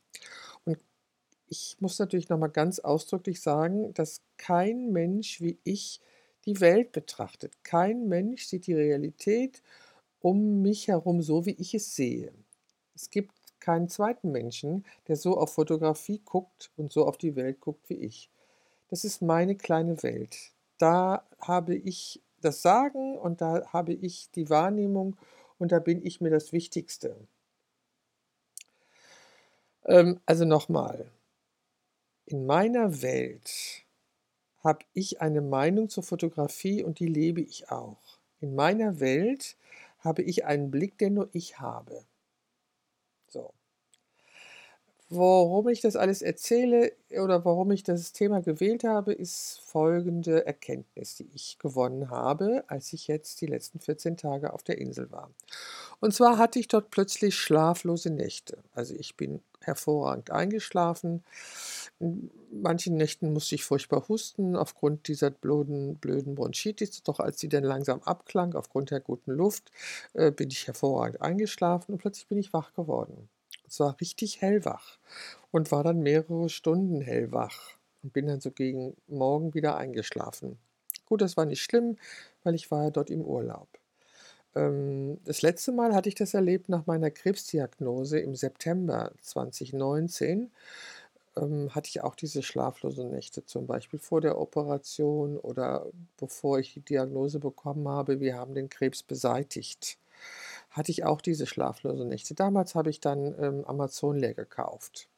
ich 1.53 1.77
muss 1.81 1.99
natürlich 1.99 2.31
noch 2.31 2.39
mal 2.39 2.47
ganz 2.47 2.79
ausdrücklich 2.79 3.43
sagen, 3.43 3.93
dass 3.93 4.23
kein 4.39 4.91
Mensch 4.91 5.43
wie 5.43 5.59
ich 5.65 6.01
die 6.47 6.61
Welt 6.61 6.93
betrachtet. 6.93 7.53
Kein 7.63 8.09
Mensch 8.09 8.47
sieht 8.47 8.67
die 8.67 8.73
Realität 8.73 9.63
um 10.21 10.63
mich 10.63 10.89
herum 10.89 11.21
so, 11.21 11.45
wie 11.45 11.55
ich 11.59 11.75
es 11.75 11.95
sehe. 11.95 12.33
Es 12.95 13.11
gibt 13.11 13.35
keinen 13.61 13.91
zweiten 13.91 14.33
Menschen, 14.33 14.87
der 15.09 15.17
so 15.17 15.37
auf 15.37 15.53
Fotografie 15.53 16.23
guckt 16.25 16.71
und 16.79 16.91
so 16.91 17.07
auf 17.07 17.19
die 17.19 17.37
Welt 17.37 17.61
guckt 17.61 17.87
wie 17.91 17.99
ich. 17.99 18.31
Das 18.89 19.05
ist 19.05 19.21
meine 19.21 19.55
kleine 19.55 20.03
Welt. 20.03 20.53
Da 20.79 21.23
habe 21.39 21.75
ich 21.75 22.23
das 22.41 22.63
Sagen 22.63 23.19
und 23.19 23.43
da 23.43 23.67
habe 23.75 23.93
ich 23.93 24.31
die 24.31 24.49
Wahrnehmung 24.49 25.17
und 25.59 25.71
da 25.71 25.81
bin 25.81 26.03
ich 26.03 26.23
mir 26.23 26.31
das 26.31 26.55
Wichtigste. 26.55 27.15
Ähm, 29.85 30.19
also 30.25 30.47
nochmal, 30.47 31.11
in 32.27 32.47
meiner 32.47 33.03
Welt 33.03 33.85
habe 34.63 34.85
ich 34.93 35.21
eine 35.21 35.41
Meinung 35.41 35.89
zur 35.89 36.03
Fotografie 36.03 36.83
und 36.83 36.99
die 37.01 37.09
lebe 37.09 37.41
ich 37.41 37.71
auch. 37.71 38.19
In 38.41 38.55
meiner 38.55 39.01
Welt 39.01 39.57
habe 39.99 40.23
ich 40.23 40.45
einen 40.45 40.71
Blick, 40.71 40.99
den 40.99 41.15
nur 41.15 41.29
ich 41.33 41.59
habe. 41.59 42.05
So. 43.29 43.53
Warum 45.15 45.69
ich 45.69 45.83
das 45.83 45.95
alles 45.95 46.23
erzähle 46.23 46.93
oder 47.11 47.45
warum 47.45 47.71
ich 47.71 47.83
das 47.83 48.15
Thema 48.15 48.41
gewählt 48.41 48.83
habe, 48.83 49.13
ist 49.13 49.61
folgende 49.63 50.47
Erkenntnis, 50.47 51.17
die 51.17 51.29
ich 51.35 51.59
gewonnen 51.59 52.09
habe, 52.09 52.65
als 52.69 52.95
ich 52.95 53.09
jetzt 53.09 53.43
die 53.43 53.47
letzten 53.47 53.79
14 53.79 54.17
Tage 54.17 54.55
auf 54.55 54.63
der 54.63 54.79
Insel 54.79 55.11
war. 55.11 55.31
Und 56.01 56.15
zwar 56.15 56.39
hatte 56.39 56.59
ich 56.59 56.67
dort 56.67 56.91
plötzlich 56.91 57.35
schlaflose 57.35 58.09
Nächte. 58.09 58.57
Also 58.73 58.95
ich 58.95 59.15
bin 59.15 59.43
hervorragend 59.61 60.31
eingeschlafen. 60.31 61.23
In 62.01 62.31
manchen 62.51 62.97
Nächten 62.97 63.35
musste 63.35 63.55
ich 63.55 63.65
furchtbar 63.65 64.09
husten 64.09 64.57
aufgrund 64.57 65.09
dieser 65.09 65.29
blöden, 65.29 65.97
blöden 65.97 66.37
Bronchitis. 66.37 67.03
Doch 67.03 67.21
als 67.21 67.39
sie 67.39 67.51
dann 67.51 67.65
langsam 67.65 68.01
abklang, 68.03 68.55
aufgrund 68.55 68.91
der 68.91 69.01
guten 69.01 69.33
Luft, 69.33 69.73
äh, 70.15 70.31
bin 70.31 70.49
ich 70.51 70.67
hervorragend 70.69 71.21
eingeschlafen 71.21 71.93
und 71.93 71.99
plötzlich 71.99 72.29
bin 72.29 72.39
ich 72.39 72.55
wach 72.55 72.73
geworden. 72.73 73.29
Es 73.73 73.81
war 73.81 73.99
richtig 74.03 74.43
hellwach 74.43 74.99
und 75.51 75.73
war 75.73 75.83
dann 75.83 76.01
mehrere 76.01 76.51
Stunden 76.51 77.01
hellwach 77.01 77.79
und 78.03 78.13
bin 78.13 78.27
dann 78.27 78.43
so 78.43 78.51
gegen 78.51 78.95
Morgen 79.07 79.55
wieder 79.55 79.79
eingeschlafen. 79.79 80.59
Gut, 81.07 81.23
das 81.23 81.39
war 81.39 81.47
nicht 81.47 81.63
schlimm, 81.63 81.97
weil 82.45 82.55
ich 82.55 82.71
war 82.71 82.85
ja 82.85 82.91
dort 82.91 83.09
im 83.09 83.23
Urlaub. 83.23 83.69
Ähm, 84.55 85.17
das 85.25 85.41
letzte 85.41 85.73
Mal 85.73 85.95
hatte 85.95 86.11
ich 86.11 86.15
das 86.15 86.35
erlebt 86.35 86.69
nach 86.69 86.85
meiner 86.85 87.11
Krebsdiagnose 87.11 88.19
im 88.19 88.35
September 88.35 89.11
2019. 89.23 90.51
Ähm, 91.39 91.75
hatte 91.75 91.89
ich 91.89 92.03
auch 92.03 92.15
diese 92.15 92.43
schlaflosen 92.43 93.09
Nächte, 93.11 93.47
zum 93.47 93.67
Beispiel 93.67 93.99
vor 93.99 94.21
der 94.21 94.39
Operation 94.39 95.39
oder 95.39 95.87
bevor 96.19 96.59
ich 96.59 96.75
die 96.75 96.83
Diagnose 96.83 97.39
bekommen 97.39 97.89
habe, 97.89 98.21
wir 98.21 98.37
haben 98.37 98.55
den 98.55 98.69
Krebs 98.69 99.03
beseitigt 99.03 99.97
hatte 100.73 100.91
ich 100.91 101.05
auch 101.05 101.21
diese 101.21 101.47
schlaflosen 101.47 102.09
Nächte. 102.09 102.35
Damals 102.35 102.75
habe 102.75 102.91
ich 102.91 103.01
dann 103.01 103.35
ähm, 103.39 103.65
Amazon 103.65 104.17
leer 104.17 104.35
gekauft. 104.35 105.09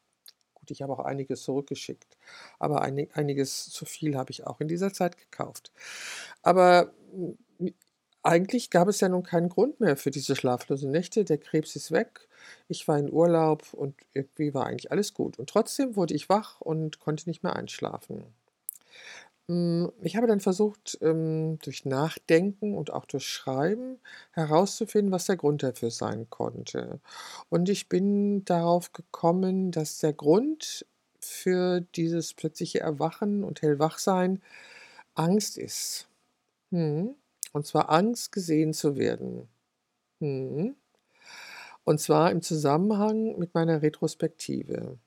Gut, 0.55 0.71
ich 0.71 0.83
habe 0.83 0.93
auch 0.93 1.05
einiges 1.05 1.43
zurückgeschickt, 1.43 2.17
aber 2.59 2.83
einig, 2.83 3.11
einiges 3.15 3.71
zu 3.71 3.85
viel 3.85 4.17
habe 4.17 4.31
ich 4.31 4.47
auch 4.47 4.61
in 4.61 4.69
dieser 4.69 4.93
Zeit 4.93 5.17
gekauft. 5.17 5.73
Aber 6.43 6.93
eigentlich 8.23 8.71
gab 8.71 8.89
es 8.89 9.01
ja 9.01 9.09
nun 9.09 9.23
keinen 9.23 9.51
Grund 9.51 9.81
mehr 9.81 9.97
für 9.97 10.11
diese 10.11 10.35
schlaflosen 10.35 10.91
Nächte. 10.91 11.25
Der 11.25 11.39
Krebs 11.39 11.77
ist 11.77 11.93
weg. 11.93 12.27
Ich 12.69 12.89
war 12.89 12.99
in 12.99 13.13
Urlaub 13.13 13.75
und 13.75 13.95
irgendwie 14.15 14.55
war 14.55 14.67
eigentlich 14.67 14.91
alles 14.91 15.13
gut. 15.13 15.39
Und 15.39 15.51
trotzdem 15.51 15.95
wurde 15.95 16.15
ich 16.15 16.31
wach 16.31 16.61
und 16.63 17.01
konnte 17.01 17.29
nicht 17.29 17.43
mehr 17.43 17.55
einschlafen. 17.55 18.25
Hm, 19.49 19.93
ich 20.03 20.17
habe 20.17 20.27
dann 20.27 20.41
versucht, 20.41 20.97
ähm, 21.03 21.59
durch 21.63 21.85
Nachdenken 21.85 22.75
und 22.77 22.91
auch 22.93 23.05
durch 23.05 23.27
Schreiben 23.27 23.99
herauszufinden, 24.33 25.13
was 25.13 25.27
der 25.27 25.37
Grund 25.37 25.63
dafür 25.63 25.91
sein 25.91 26.29
konnte. 26.31 27.01
Und 27.51 27.69
ich 27.69 27.89
bin 27.91 28.45
darauf 28.47 28.93
gekommen, 28.93 29.71
dass 29.71 29.99
der 29.99 30.15
Grund 30.15 30.87
für 31.21 31.81
dieses 31.95 32.33
plötzliche 32.35 32.81
Erwachen 32.81 33.45
und 33.45 33.61
Hellwachsein 33.63 34.41
Angst 35.15 35.59
ist. 35.59 36.09
Mhm. 36.71 37.17
Und 37.53 37.67
zwar 37.67 37.91
Angst, 37.91 38.33
gesehen 38.33 38.75
zu 38.75 38.97
werden. 38.97 39.49
Mhm. 40.21 40.77
Und 41.85 41.99
zwar 42.01 42.31
im 42.31 42.41
Zusammenhang 42.43 43.39
mit 43.39 43.55
meiner 43.55 43.83
Retrospektive. 43.83 44.99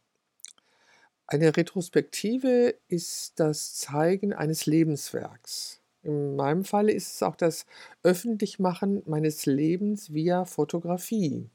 Eine 1.28 1.56
Retrospektive 1.56 2.76
ist 2.88 3.40
das 3.40 3.76
Zeigen 3.76 4.34
eines 4.34 4.66
Lebenswerks. 4.66 5.82
In 6.02 6.36
meinem 6.36 6.64
Falle 6.64 6.92
ist 6.94 7.16
es 7.16 7.24
auch 7.24 7.36
das 7.36 7.66
Öffentlichmachen 8.04 9.04
meines 9.06 9.46
Lebens 9.46 10.14
via 10.14 10.46
Fotografie. 10.46 11.50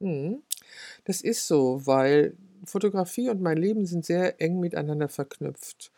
Mhm. 0.00 0.42
Das 1.04 1.22
ist 1.22 1.46
so, 1.48 1.86
weil 1.86 2.36
Fotografie 2.64 3.30
und 3.30 3.40
mein 3.42 3.58
Leben 3.58 3.86
sind 3.86 4.04
sehr 4.04 4.40
eng 4.40 4.60
miteinander 4.60 5.08
verknüpft. 5.08 5.92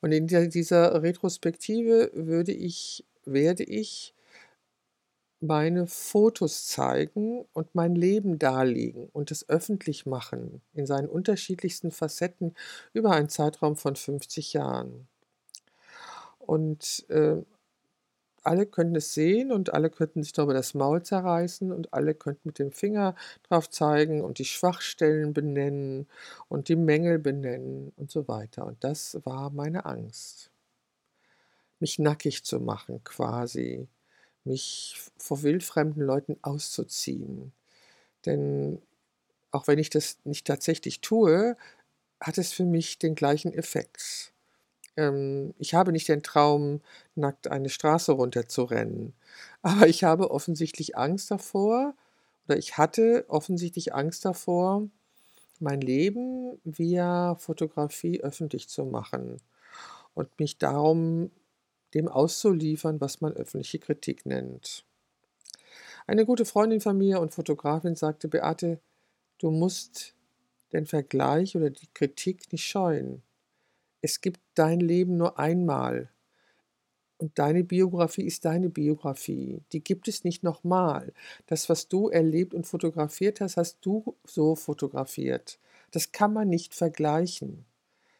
Und 0.00 0.12
in 0.12 0.26
dieser 0.28 1.02
Retrospektive 1.02 2.10
würde 2.14 2.52
ich, 2.52 3.04
werde 3.24 3.64
ich 3.64 4.14
meine 5.42 5.86
Fotos 5.86 6.66
zeigen 6.66 7.44
und 7.52 7.74
mein 7.74 7.94
Leben 7.94 8.38
darlegen 8.38 9.08
und 9.12 9.30
es 9.30 9.48
öffentlich 9.48 10.06
machen 10.06 10.62
in 10.72 10.86
seinen 10.86 11.08
unterschiedlichsten 11.08 11.90
Facetten 11.90 12.54
über 12.92 13.10
einen 13.12 13.28
Zeitraum 13.28 13.76
von 13.76 13.96
50 13.96 14.52
Jahren. 14.54 15.08
Und 16.38 17.04
äh, 17.08 17.42
alle 18.44 18.66
könnten 18.66 18.96
es 18.96 19.14
sehen 19.14 19.52
und 19.52 19.72
alle 19.74 19.90
könnten 19.90 20.22
sich 20.22 20.32
darüber 20.32 20.54
das 20.54 20.74
Maul 20.74 21.02
zerreißen 21.02 21.72
und 21.72 21.92
alle 21.94 22.14
könnten 22.14 22.48
mit 22.48 22.58
dem 22.58 22.72
Finger 22.72 23.14
drauf 23.48 23.70
zeigen 23.70 24.20
und 24.22 24.38
die 24.38 24.44
Schwachstellen 24.44 25.32
benennen 25.32 26.08
und 26.48 26.68
die 26.68 26.76
Mängel 26.76 27.18
benennen 27.18 27.92
und 27.96 28.10
so 28.10 28.26
weiter. 28.28 28.66
Und 28.66 28.82
das 28.84 29.20
war 29.24 29.50
meine 29.50 29.84
Angst, 29.86 30.50
mich 31.80 31.98
nackig 31.98 32.44
zu 32.44 32.60
machen 32.60 33.02
quasi 33.04 33.88
mich 34.44 35.00
vor 35.18 35.42
wildfremden 35.42 36.02
Leuten 36.02 36.36
auszuziehen. 36.42 37.52
Denn 38.26 38.82
auch 39.52 39.66
wenn 39.68 39.78
ich 39.78 39.90
das 39.90 40.18
nicht 40.24 40.46
tatsächlich 40.46 41.00
tue, 41.00 41.56
hat 42.20 42.38
es 42.38 42.52
für 42.52 42.64
mich 42.64 42.98
den 42.98 43.14
gleichen 43.14 43.52
Effekt. 43.52 44.32
Ähm, 44.96 45.54
ich 45.58 45.74
habe 45.74 45.92
nicht 45.92 46.08
den 46.08 46.22
Traum, 46.22 46.80
nackt 47.14 47.48
eine 47.48 47.68
Straße 47.68 48.12
runterzurennen, 48.12 49.14
aber 49.62 49.88
ich 49.88 50.04
habe 50.04 50.30
offensichtlich 50.30 50.96
Angst 50.96 51.30
davor, 51.30 51.94
oder 52.48 52.58
ich 52.58 52.78
hatte 52.78 53.24
offensichtlich 53.28 53.94
Angst 53.94 54.24
davor, 54.24 54.88
mein 55.60 55.80
Leben 55.80 56.58
via 56.64 57.36
Fotografie 57.36 58.20
öffentlich 58.22 58.68
zu 58.68 58.84
machen 58.84 59.38
und 60.14 60.38
mich 60.40 60.58
darum 60.58 61.30
dem 61.94 62.08
auszuliefern, 62.08 63.00
was 63.00 63.20
man 63.20 63.32
öffentliche 63.32 63.78
Kritik 63.78 64.26
nennt. 64.26 64.84
Eine 66.06 66.26
gute 66.26 66.44
Freundin 66.44 66.80
von 66.80 66.98
mir 66.98 67.20
und 67.20 67.32
Fotografin 67.32 67.94
sagte, 67.94 68.28
Beate, 68.28 68.80
du 69.38 69.50
musst 69.50 70.14
den 70.72 70.86
Vergleich 70.86 71.56
oder 71.56 71.70
die 71.70 71.88
Kritik 71.94 72.50
nicht 72.52 72.64
scheuen. 72.64 73.22
Es 74.00 74.20
gibt 74.20 74.40
dein 74.54 74.80
Leben 74.80 75.16
nur 75.16 75.38
einmal. 75.38 76.10
Und 77.18 77.38
deine 77.38 77.62
Biografie 77.62 78.24
ist 78.24 78.44
deine 78.44 78.68
Biografie. 78.68 79.62
Die 79.70 79.84
gibt 79.84 80.08
es 80.08 80.24
nicht 80.24 80.42
nochmal. 80.42 81.12
Das, 81.46 81.68
was 81.68 81.86
du 81.86 82.08
erlebt 82.08 82.52
und 82.52 82.66
fotografiert 82.66 83.40
hast, 83.40 83.56
hast 83.56 83.78
du 83.82 84.16
so 84.24 84.56
fotografiert. 84.56 85.60
Das 85.92 86.10
kann 86.10 86.32
man 86.32 86.48
nicht 86.48 86.74
vergleichen. 86.74 87.64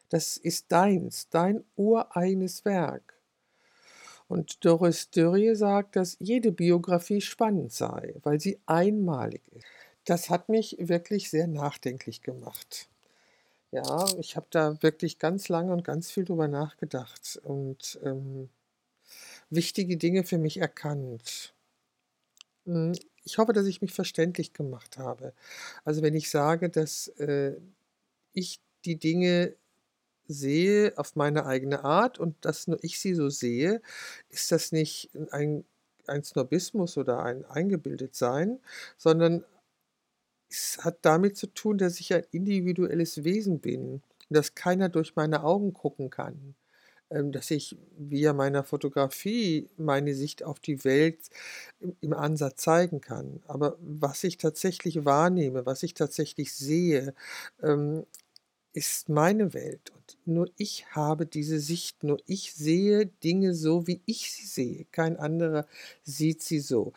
Das 0.07 0.37
ist 0.37 0.71
deins, 0.71 1.27
dein 1.29 1.65
ureignes 1.75 2.63
Werk. 2.63 3.13
Und 4.27 4.63
Doris 4.65 5.09
Dörrie 5.11 5.55
sagt, 5.55 5.95
dass 5.95 6.17
jede 6.19 6.51
Biografie 6.51 7.21
spannend 7.21 7.71
sei, 7.71 8.15
weil 8.23 8.39
sie 8.39 8.59
einmalig 8.65 9.41
ist. 9.51 9.65
Das 10.05 10.29
hat 10.29 10.49
mich 10.49 10.75
wirklich 10.79 11.29
sehr 11.29 11.47
nachdenklich 11.47 12.21
gemacht. 12.21 12.89
Ja, 13.71 14.05
ich 14.19 14.35
habe 14.35 14.47
da 14.51 14.81
wirklich 14.83 15.17
ganz 15.19 15.49
lange 15.49 15.73
und 15.73 15.83
ganz 15.83 16.11
viel 16.11 16.25
drüber 16.25 16.47
nachgedacht 16.47 17.39
und 17.43 17.99
ähm, 18.03 18.49
wichtige 19.49 19.97
Dinge 19.97 20.23
für 20.23 20.37
mich 20.37 20.57
erkannt. 20.57 21.53
Hm, 22.65 22.93
ich 23.23 23.37
hoffe, 23.37 23.53
dass 23.53 23.65
ich 23.65 23.81
mich 23.81 23.93
verständlich 23.93 24.53
gemacht 24.53 24.97
habe. 24.97 25.33
Also 25.85 26.01
wenn 26.01 26.13
ich 26.13 26.29
sage, 26.29 26.69
dass 26.69 27.07
äh, 27.19 27.55
ich 28.33 28.59
die 28.85 28.97
Dinge 28.97 29.55
sehe 30.27 30.93
auf 30.97 31.15
meine 31.15 31.45
eigene 31.45 31.83
Art 31.83 32.19
und 32.19 32.35
dass 32.45 32.67
nur 32.67 32.83
ich 32.83 32.99
sie 32.99 33.13
so 33.15 33.29
sehe, 33.29 33.81
ist 34.29 34.51
das 34.51 34.71
nicht 34.71 35.11
ein, 35.31 35.65
ein 36.07 36.23
Snobismus 36.23 36.97
oder 36.97 37.23
ein 37.23 37.45
Eingebildetsein, 37.45 38.59
sondern 38.97 39.43
es 40.49 40.77
hat 40.83 40.99
damit 41.01 41.37
zu 41.37 41.47
tun, 41.47 41.77
dass 41.77 41.99
ich 41.99 42.13
ein 42.13 42.23
individuelles 42.31 43.23
Wesen 43.23 43.59
bin 43.59 44.01
dass 44.29 44.55
keiner 44.55 44.89
durch 44.89 45.15
meine 45.15 45.43
Augen 45.43 45.73
gucken 45.73 46.09
kann 46.09 46.55
ähm, 47.11 47.31
dass 47.31 47.51
ich 47.51 47.77
via 47.97 48.33
meiner 48.33 48.65
Fotografie 48.65 49.69
meine 49.77 50.15
Sicht 50.15 50.43
auf 50.43 50.59
die 50.59 50.83
Welt 50.85 51.19
im 52.01 52.13
Ansatz 52.13 52.63
zeigen 52.63 53.01
kann. 53.01 53.43
Aber 53.47 53.77
was 53.81 54.23
ich 54.25 54.37
tatsächlich 54.37 55.05
wahrnehme, 55.05 55.65
was 55.67 55.83
ich 55.83 55.95
tatsächlich 55.95 56.53
sehe, 56.53 57.15
ähm, 57.63 58.05
ist 58.73 59.09
meine 59.09 59.53
Welt 59.53 59.91
und 59.95 60.17
nur 60.25 60.49
ich 60.57 60.85
habe 60.95 61.25
diese 61.25 61.59
Sicht, 61.59 62.03
nur 62.03 62.17
ich 62.25 62.53
sehe 62.53 63.05
Dinge 63.07 63.53
so, 63.55 63.87
wie 63.87 64.01
ich 64.05 64.31
sie 64.31 64.45
sehe. 64.45 64.85
Kein 64.91 65.17
anderer 65.17 65.65
sieht 66.03 66.41
sie 66.43 66.59
so. 66.59 66.93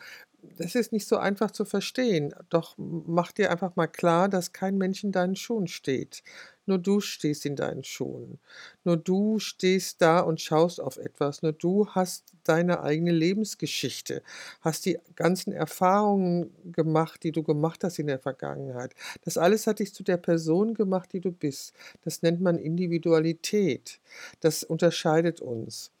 Das 0.57 0.75
ist 0.75 0.91
nicht 0.93 1.07
so 1.07 1.17
einfach 1.17 1.51
zu 1.51 1.65
verstehen, 1.65 2.33
doch 2.49 2.75
mach 2.77 3.31
dir 3.31 3.51
einfach 3.51 3.75
mal 3.75 3.87
klar, 3.87 4.29
dass 4.29 4.53
kein 4.53 4.77
Mensch 4.77 5.03
in 5.03 5.11
deinen 5.11 5.35
Schuhen 5.35 5.67
steht. 5.67 6.23
Nur 6.67 6.77
du 6.77 6.99
stehst 6.99 7.45
in 7.45 7.55
deinen 7.55 7.83
Schuhen. 7.83 8.39
Nur 8.83 8.97
du 8.97 9.39
stehst 9.39 10.01
da 10.01 10.19
und 10.19 10.41
schaust 10.41 10.79
auf 10.79 10.97
etwas. 10.97 11.41
Nur 11.41 11.53
du 11.53 11.87
hast 11.89 12.33
deine 12.43 12.81
eigene 12.83 13.11
Lebensgeschichte, 13.11 14.21
hast 14.61 14.85
die 14.85 14.99
ganzen 15.15 15.53
Erfahrungen 15.53 16.51
gemacht, 16.71 17.23
die 17.23 17.31
du 17.31 17.41
gemacht 17.43 17.83
hast 17.83 17.99
in 17.99 18.07
der 18.07 18.19
Vergangenheit. 18.19 18.93
Das 19.23 19.37
alles 19.37 19.65
hat 19.65 19.79
dich 19.79 19.93
zu 19.93 20.03
der 20.03 20.17
Person 20.17 20.73
gemacht, 20.73 21.13
die 21.13 21.21
du 21.21 21.31
bist. 21.31 21.73
Das 22.03 22.21
nennt 22.21 22.41
man 22.41 22.57
Individualität. 22.59 23.99
Das 24.41 24.63
unterscheidet 24.63 25.41
uns. 25.41 25.91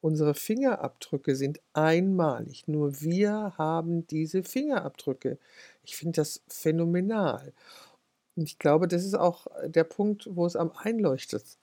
Unsere 0.00 0.34
Fingerabdrücke 0.34 1.34
sind 1.34 1.60
einmalig. 1.72 2.68
Nur 2.68 3.00
wir 3.00 3.54
haben 3.56 4.06
diese 4.06 4.42
Fingerabdrücke. 4.42 5.38
Ich 5.82 5.96
finde 5.96 6.16
das 6.16 6.42
phänomenal. 6.46 7.54
Und 8.36 8.44
ich 8.44 8.58
glaube, 8.58 8.88
das 8.88 9.04
ist 9.04 9.14
auch 9.14 9.46
der 9.64 9.84
Punkt, 9.84 10.28
wo 10.30 10.44
es 10.46 10.56
am, 10.56 10.72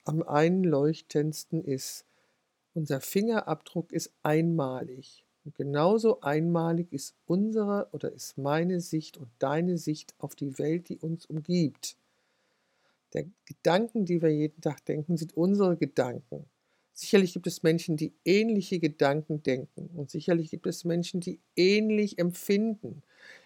am 0.04 0.22
einleuchtendsten 0.22 1.64
ist. 1.64 2.04
Unser 2.74 3.00
Fingerabdruck 3.00 3.92
ist 3.92 4.10
einmalig. 4.22 5.24
Und 5.44 5.54
genauso 5.54 6.20
einmalig 6.20 6.92
ist 6.92 7.14
unsere 7.26 7.88
oder 7.92 8.12
ist 8.12 8.38
meine 8.38 8.80
Sicht 8.80 9.18
und 9.18 9.28
deine 9.38 9.76
Sicht 9.76 10.14
auf 10.18 10.34
die 10.34 10.58
Welt, 10.58 10.88
die 10.88 10.98
uns 10.98 11.26
umgibt. 11.26 11.96
Der 13.12 13.26
Gedanken, 13.44 14.06
die 14.06 14.22
wir 14.22 14.30
jeden 14.30 14.60
Tag 14.62 14.84
denken, 14.86 15.16
sind 15.16 15.36
unsere 15.36 15.76
Gedanken. 15.76 16.46
Sicherlich 16.94 17.34
gibt 17.34 17.46
es 17.46 17.62
Menschen, 17.62 17.96
die 17.96 18.12
ähnliche 18.24 18.78
Gedanken 18.78 19.42
denken 19.42 19.90
und 19.94 20.10
sicherlich 20.10 20.50
gibt 20.50 20.66
es 20.66 20.84
Menschen, 20.84 21.20
die 21.20 21.40
ähnlich 21.56 22.18
empfinden 22.18 23.02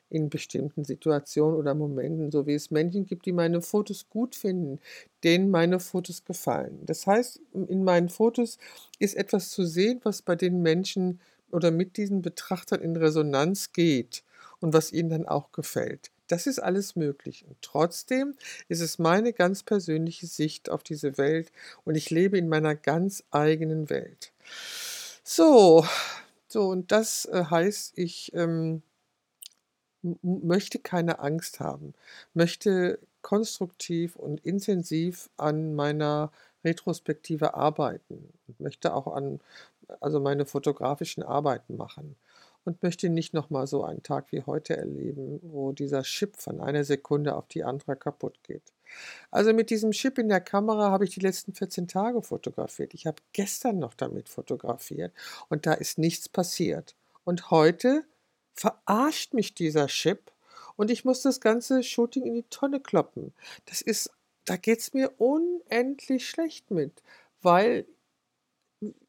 in 0.08 0.30
bestimmten 0.30 0.84
Situationen 0.84 1.56
oder 1.56 1.74
Momenten, 1.74 2.30
so 2.30 2.46
wie 2.46 2.54
es 2.54 2.70
Menschen 2.70 3.06
gibt, 3.06 3.26
die 3.26 3.32
meine 3.32 3.60
Fotos 3.60 4.08
gut 4.08 4.34
finden, 4.34 4.78
denen 5.24 5.50
meine 5.50 5.80
Fotos 5.80 6.24
gefallen. 6.24 6.80
Das 6.84 7.06
heißt, 7.06 7.40
in 7.52 7.84
meinen 7.84 8.08
Fotos 8.08 8.58
ist 8.98 9.16
etwas 9.16 9.50
zu 9.50 9.64
sehen, 9.64 10.00
was 10.04 10.22
bei 10.22 10.36
den 10.36 10.62
Menschen 10.62 11.20
oder 11.50 11.70
mit 11.70 11.96
diesen 11.96 12.22
Betrachtern 12.22 12.80
in 12.80 12.96
Resonanz 12.96 13.72
geht 13.72 14.22
und 14.60 14.72
was 14.72 14.92
ihnen 14.92 15.10
dann 15.10 15.26
auch 15.26 15.52
gefällt. 15.52 16.10
Das 16.28 16.46
ist 16.46 16.58
alles 16.58 16.96
möglich. 16.96 17.44
Und 17.46 17.56
trotzdem 17.62 18.34
ist 18.68 18.80
es 18.80 18.98
meine 18.98 19.32
ganz 19.32 19.62
persönliche 19.62 20.26
Sicht 20.26 20.70
auf 20.70 20.82
diese 20.82 21.18
Welt 21.18 21.52
und 21.84 21.94
ich 21.94 22.10
lebe 22.10 22.36
in 22.36 22.48
meiner 22.48 22.74
ganz 22.74 23.22
eigenen 23.30 23.90
Welt. 23.90 24.32
So, 25.22 25.86
so 26.48 26.68
und 26.68 26.90
das 26.92 27.26
äh, 27.26 27.44
heißt, 27.44 27.96
ich 27.96 28.32
ähm, 28.34 28.82
möchte 30.22 30.78
keine 30.78 31.18
Angst 31.18 31.60
haben, 31.60 31.94
möchte 32.34 32.98
konstruktiv 33.22 34.16
und 34.16 34.44
intensiv 34.44 35.30
an 35.36 35.74
meiner 35.74 36.30
Retrospektive 36.64 37.54
arbeiten 37.54 38.32
und 38.46 38.60
möchte 38.60 38.94
auch 38.94 39.08
an 39.08 39.40
also 40.00 40.20
meine 40.20 40.46
fotografischen 40.46 41.22
Arbeiten 41.22 41.76
machen 41.76 42.16
und 42.64 42.82
möchte 42.82 43.08
nicht 43.08 43.32
nochmal 43.32 43.66
so 43.66 43.84
einen 43.84 44.02
Tag 44.02 44.32
wie 44.32 44.42
heute 44.42 44.76
erleben, 44.76 45.40
wo 45.42 45.72
dieser 45.72 46.02
Chip 46.02 46.36
von 46.36 46.60
einer 46.60 46.84
Sekunde 46.84 47.36
auf 47.36 47.46
die 47.46 47.64
andere 47.64 47.96
kaputt 47.96 48.42
geht. 48.42 48.72
Also 49.30 49.52
mit 49.52 49.70
diesem 49.70 49.92
Chip 49.92 50.18
in 50.18 50.28
der 50.28 50.40
Kamera 50.40 50.90
habe 50.90 51.04
ich 51.04 51.10
die 51.10 51.20
letzten 51.20 51.54
14 51.54 51.88
Tage 51.88 52.22
fotografiert. 52.22 52.94
Ich 52.94 53.06
habe 53.06 53.22
gestern 53.32 53.78
noch 53.78 53.94
damit 53.94 54.28
fotografiert 54.28 55.12
und 55.48 55.66
da 55.66 55.74
ist 55.74 55.98
nichts 55.98 56.28
passiert. 56.28 56.96
Und 57.24 57.50
heute 57.50 58.04
verarscht 58.56 59.34
mich 59.34 59.54
dieser 59.54 59.86
Chip 59.88 60.32
und 60.76 60.90
ich 60.90 61.04
muss 61.04 61.22
das 61.22 61.40
ganze 61.40 61.82
Shooting 61.82 62.24
in 62.24 62.34
die 62.34 62.44
Tonne 62.50 62.80
kloppen. 62.80 63.34
Das 63.66 63.80
ist, 63.82 64.10
da 64.44 64.56
geht 64.56 64.80
es 64.80 64.94
mir 64.94 65.12
unendlich 65.20 66.28
schlecht 66.28 66.70
mit, 66.70 67.02
weil 67.42 67.86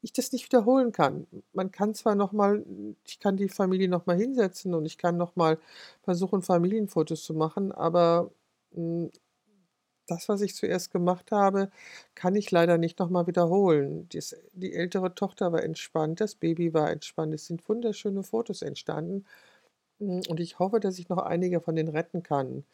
ich 0.00 0.12
das 0.12 0.32
nicht 0.32 0.44
wiederholen 0.46 0.92
kann. 0.92 1.26
Man 1.52 1.70
kann 1.70 1.94
zwar 1.94 2.14
noch 2.14 2.32
mal 2.32 2.64
ich 3.04 3.20
kann 3.20 3.36
die 3.36 3.48
Familie 3.48 3.88
noch 3.88 4.06
mal 4.06 4.16
hinsetzen 4.16 4.74
und 4.74 4.86
ich 4.86 4.98
kann 4.98 5.16
noch 5.16 5.36
mal 5.36 5.58
versuchen, 6.02 6.42
Familienfotos 6.42 7.22
zu 7.24 7.34
machen, 7.34 7.72
aber, 7.72 8.30
hm, 8.74 9.10
das, 10.10 10.28
was 10.28 10.40
ich 10.40 10.54
zuerst 10.54 10.90
gemacht 10.90 11.30
habe, 11.32 11.70
kann 12.14 12.34
ich 12.36 12.50
leider 12.50 12.78
nicht 12.78 12.98
noch 12.98 13.10
mal 13.10 13.26
wiederholen. 13.26 14.08
Dies 14.10 14.36
die 14.52 14.74
ältere 14.74 15.14
Tochter 15.14 15.52
war 15.52 15.62
entspannt, 15.62 16.20
das 16.20 16.34
Baby 16.34 16.74
war 16.74 16.90
entspannt. 16.90 17.34
Es 17.34 17.46
sind 17.46 17.68
wunderschöne 17.68 18.22
Fotos 18.22 18.62
entstanden, 18.62 19.24
hm, 20.00 20.22
und 20.28 20.40
ich 20.40 20.58
hoffe, 20.58 20.80
dass 20.80 20.98
ich 20.98 21.08
noch 21.08 21.18
einige 21.18 21.60
von 21.60 21.74
denen 21.76 21.88
retten 21.88 22.22
kann. 22.22 22.64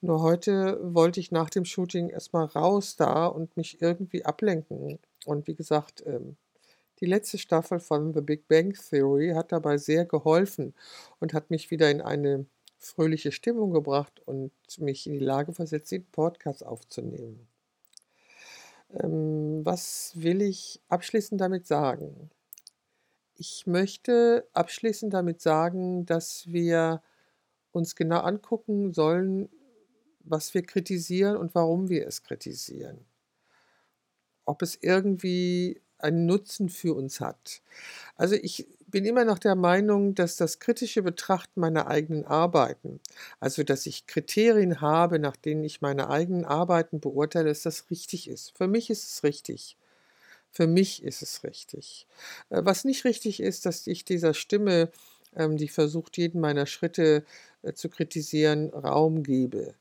Nur 0.00 0.22
heute 0.22 0.78
wollte 0.82 1.20
ich 1.20 1.32
nach 1.32 1.50
dem 1.50 1.64
Shooting 1.64 2.10
erst 2.10 2.32
mal 2.32 2.44
raus 2.44 2.96
da 2.96 3.26
und 3.26 3.56
mich 3.56 3.80
irgendwie 3.82 4.24
ablenken. 4.24 4.98
Und 5.26 5.46
wie 5.46 5.54
gesagt, 5.54 6.04
ähm, 6.06 6.36
die 7.00 7.06
letzte 7.06 7.38
Staffel 7.38 7.80
von 7.80 8.14
The 8.14 8.20
Big 8.22 8.48
Bang 8.48 8.74
Theory 8.74 9.32
hat 9.34 9.52
dabei 9.52 9.78
sehr 9.78 10.06
geholfen 10.06 10.74
und 11.20 11.34
hat 11.34 11.50
mich 11.50 11.70
wieder 11.70 11.90
in 11.90 12.00
eine 12.02 12.46
fröhliche 12.90 13.32
Stimmung 13.32 13.72
gebracht 13.72 14.20
und 14.24 14.52
mich 14.78 15.06
in 15.06 15.12
die 15.14 15.18
Lage 15.18 15.52
versetzt, 15.52 15.92
den 15.92 16.04
Podcast 16.06 16.64
aufzunehmen. 16.64 17.48
Ähm, 18.94 19.64
was 19.64 20.12
will 20.14 20.42
ich 20.42 20.80
abschließend 20.88 21.40
damit 21.40 21.66
sagen? 21.66 22.30
Ich 23.34 23.66
möchte 23.66 24.48
abschließend 24.54 25.12
damit 25.12 25.40
sagen, 25.40 26.06
dass 26.06 26.50
wir 26.50 27.02
uns 27.72 27.94
genau 27.96 28.20
angucken 28.20 28.92
sollen, 28.92 29.50
was 30.20 30.54
wir 30.54 30.62
kritisieren 30.62 31.36
und 31.36 31.54
warum 31.54 31.88
wir 31.88 32.06
es 32.06 32.22
kritisieren. 32.22 33.04
Ob 34.44 34.62
es 34.62 34.78
irgendwie 34.80 35.82
einen 35.98 36.26
Nutzen 36.26 36.68
für 36.68 36.94
uns 36.94 37.20
hat. 37.20 37.62
Also 38.16 38.34
ich 38.34 38.66
bin 38.88 39.04
immer 39.04 39.24
noch 39.24 39.38
der 39.38 39.54
Meinung, 39.56 40.14
dass 40.14 40.36
das 40.36 40.58
kritische 40.58 41.02
Betrachten 41.02 41.60
meiner 41.60 41.88
eigenen 41.88 42.24
Arbeiten, 42.24 43.00
also 43.40 43.62
dass 43.62 43.86
ich 43.86 44.06
Kriterien 44.06 44.80
habe, 44.80 45.18
nach 45.18 45.36
denen 45.36 45.64
ich 45.64 45.80
meine 45.80 46.08
eigenen 46.10 46.44
Arbeiten 46.44 47.00
beurteile, 47.00 47.48
dass 47.48 47.62
das 47.62 47.90
richtig 47.90 48.28
ist. 48.28 48.56
Für 48.56 48.68
mich 48.68 48.90
ist 48.90 49.04
es 49.04 49.22
richtig. 49.24 49.76
Für 50.50 50.66
mich 50.66 51.02
ist 51.04 51.22
es 51.22 51.44
richtig. 51.44 52.06
Äh, 52.50 52.62
was 52.64 52.84
nicht 52.84 53.04
richtig 53.04 53.40
ist, 53.40 53.66
dass 53.66 53.86
ich 53.86 54.04
dieser 54.04 54.34
Stimme, 54.34 54.90
ähm, 55.36 55.56
die 55.56 55.68
versucht, 55.68 56.16
jeden 56.16 56.40
meiner 56.40 56.66
Schritte 56.66 57.24
äh, 57.62 57.72
zu 57.74 57.88
kritisieren, 57.90 58.70
Raum 58.70 59.22
gebe. 59.22 59.74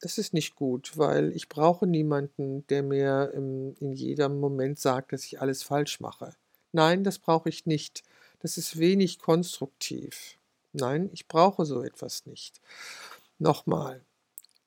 Das 0.00 0.18
ist 0.18 0.34
nicht 0.34 0.56
gut, 0.56 0.96
weil 0.96 1.32
ich 1.36 1.48
brauche 1.48 1.86
niemanden, 1.86 2.66
der 2.68 2.82
mir 2.84 3.32
in 3.34 3.92
jedem 3.92 4.40
Moment 4.40 4.78
sagt, 4.78 5.12
dass 5.12 5.24
ich 5.24 5.40
alles 5.40 5.62
falsch 5.64 6.00
mache. 6.00 6.34
Nein, 6.72 7.04
das 7.04 7.18
brauche 7.18 7.48
ich 7.48 7.66
nicht. 7.66 8.04
Das 8.40 8.56
ist 8.56 8.78
wenig 8.78 9.18
konstruktiv. 9.18 10.38
Nein, 10.72 11.10
ich 11.12 11.28
brauche 11.28 11.64
so 11.64 11.82
etwas 11.82 12.26
nicht. 12.26 12.60
Nochmal, 13.38 14.04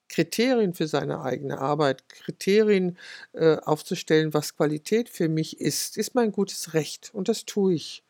Kriterien 0.10 0.74
für 0.74 0.88
seine 0.88 1.22
eigene 1.22 1.60
Arbeit, 1.60 2.10
Kriterien 2.10 2.98
äh, 3.34 3.58
aufzustellen, 3.58 4.34
was 4.34 4.56
Qualität 4.58 5.10
für 5.10 5.30
mich 5.30 5.60
ist, 5.62 5.98
ist 5.98 6.16
mein 6.16 6.32
gutes 6.34 6.74
Recht 6.74 7.12
und 7.14 7.30
das 7.30 7.46
tue 7.46 7.76
ich. 7.76 8.04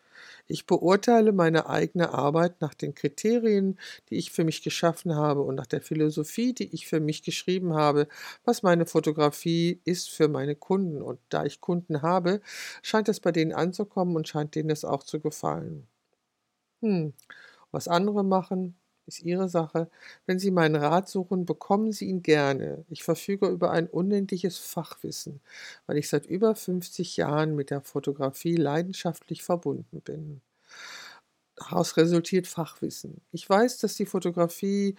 Ich 0.48 0.66
beurteile 0.66 1.32
meine 1.32 1.68
eigene 1.70 2.14
Arbeit 2.14 2.62
nach 2.62 2.74
den 2.74 2.94
Kriterien, 2.96 3.80
die 4.10 4.16
ich 4.18 4.32
für 4.32 4.44
mich 4.44 4.62
geschaffen 4.64 5.16
habe 5.16 5.42
und 5.42 5.56
nach 5.56 5.68
der 5.68 5.82
Philosophie, 5.82 6.54
die 6.54 6.74
ich 6.74 6.88
für 6.88 7.00
mich 7.00 7.24
geschrieben 7.24 7.74
habe, 7.74 8.08
was 8.46 8.64
meine 8.64 8.86
Fotografie 8.86 9.82
ist 9.86 10.10
für 10.10 10.28
meine 10.28 10.56
Kunden. 10.56 11.02
Und 11.02 11.20
da 11.30 11.46
ich 11.46 11.62
Kunden 11.62 12.02
habe, 12.02 12.42
scheint 12.82 13.10
es 13.10 13.20
bei 13.20 13.32
denen 13.32 13.54
anzukommen 13.54 14.16
und 14.16 14.28
scheint 14.28 14.56
denen 14.56 14.70
es 14.70 14.86
auch 14.86 15.04
zu 15.04 15.20
gefallen. 15.20 15.88
Hm. 16.82 17.14
Was 17.72 17.88
andere 17.88 18.24
machen, 18.24 18.76
ist 19.12 19.24
Ihre 19.24 19.50
Sache. 19.50 19.90
Wenn 20.26 20.40
Sie 20.40 20.52
meinen 20.52 20.76
Rat 20.76 21.10
suchen, 21.10 21.46
bekommen 21.46 21.92
Sie 21.92 22.06
ihn 22.06 22.24
gerne. 22.24 22.86
Ich 22.90 23.04
verfüge 23.04 23.48
über 23.48 23.72
ein 23.72 23.88
unendliches 23.88 24.58
Fachwissen, 24.58 25.42
weil 25.88 25.98
ich 25.98 26.10
seit 26.10 26.26
über 26.26 26.56
50 26.56 27.18
Jahren 27.18 27.56
mit 27.56 27.70
der 27.70 27.82
Fotografie 27.82 28.56
leidenschaftlich 28.56 29.44
verbunden 29.44 30.02
bin. 30.02 30.42
Daraus 31.56 31.98
resultiert 31.98 32.48
Fachwissen. 32.48 33.22
Ich 33.32 33.48
weiß, 33.48 33.78
dass 33.80 33.96
die 33.96 34.06
Fotografie 34.06 34.96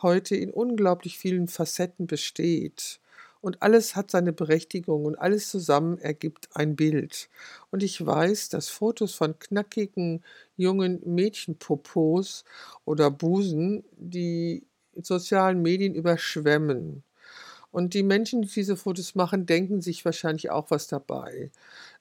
heute 0.00 0.36
in 0.36 0.50
unglaublich 0.50 1.18
vielen 1.18 1.48
Facetten 1.48 2.06
besteht 2.06 3.00
und 3.40 3.62
alles 3.62 3.96
hat 3.96 4.10
seine 4.10 4.32
Berechtigung 4.32 5.04
und 5.04 5.16
alles 5.16 5.50
zusammen 5.50 5.98
ergibt 5.98 6.48
ein 6.54 6.76
Bild. 6.76 7.28
Und 7.70 7.82
ich 7.82 8.04
weiß, 8.04 8.48
dass 8.48 8.68
Fotos 8.68 9.14
von 9.14 9.38
knackigen 9.38 10.24
jungen 10.56 11.00
Mädchenpopos 11.04 12.44
oder 12.84 13.10
Busen 13.10 13.84
die 13.96 14.66
sozialen 15.00 15.62
Medien 15.62 15.94
überschwemmen. 15.94 17.02
Und 17.70 17.94
die 17.94 18.02
Menschen, 18.02 18.42
die 18.42 18.48
diese 18.48 18.76
Fotos 18.76 19.14
machen, 19.14 19.44
denken 19.44 19.82
sich 19.82 20.04
wahrscheinlich 20.04 20.50
auch 20.50 20.70
was 20.70 20.86
dabei. 20.86 21.50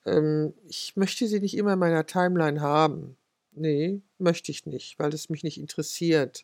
Ähm, 0.05 0.53
ich 0.67 0.95
möchte 0.95 1.27
sie 1.27 1.39
nicht 1.41 1.57
immer 1.57 1.73
in 1.73 1.79
meiner 1.79 2.05
Timeline 2.05 2.61
haben. 2.61 3.17
Nee, 3.57 4.01
möchte 4.17 4.51
ich 4.51 4.65
nicht, 4.65 4.99
weil 4.99 5.13
es 5.13 5.29
mich 5.29 5.41
nicht 5.41 5.57
interessiert. 5.57 6.43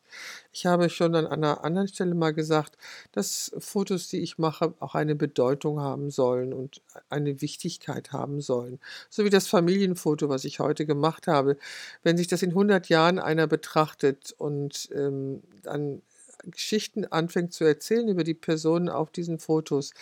Ich 0.54 0.66
habe 0.66 0.90
schon 0.90 1.14
an 1.14 1.28
einer 1.28 1.66
anderen 1.66 1.90
Stelle 1.90 2.16
mal 2.16 2.34
gesagt, 2.34 2.78
dass 3.12 3.52
Fotos, 3.60 4.08
die 4.08 4.20
ich 4.22 4.38
mache, 4.38 4.74
auch 4.80 4.96
eine 4.96 5.16
Bedeutung 5.16 5.82
haben 5.82 6.10
sollen 6.10 6.54
und 6.54 6.82
eine 7.10 7.42
Wichtigkeit 7.42 8.14
haben 8.14 8.40
sollen. 8.40 8.80
So 9.10 9.26
wie 9.26 9.30
das 9.30 9.48
Familienfoto, 9.48 10.30
was 10.30 10.46
ich 10.46 10.62
heute 10.62 10.86
gemacht 10.86 11.28
habe. 11.28 11.58
Wenn 12.02 12.18
sich 12.18 12.28
das 12.28 12.44
in 12.44 12.52
100 12.52 12.88
Jahren 12.88 13.20
einer 13.20 13.46
betrachtet 13.46 14.34
und 14.38 14.90
ähm, 14.96 15.44
dann 15.64 16.02
Geschichten 16.46 17.06
anfängt 17.06 17.54
zu 17.54 17.66
erzählen 17.66 18.08
über 18.08 18.24
die 18.24 18.34
Personen 18.34 18.88
auf 18.88 19.12
diesen 19.12 19.38
Fotos, 19.38 19.94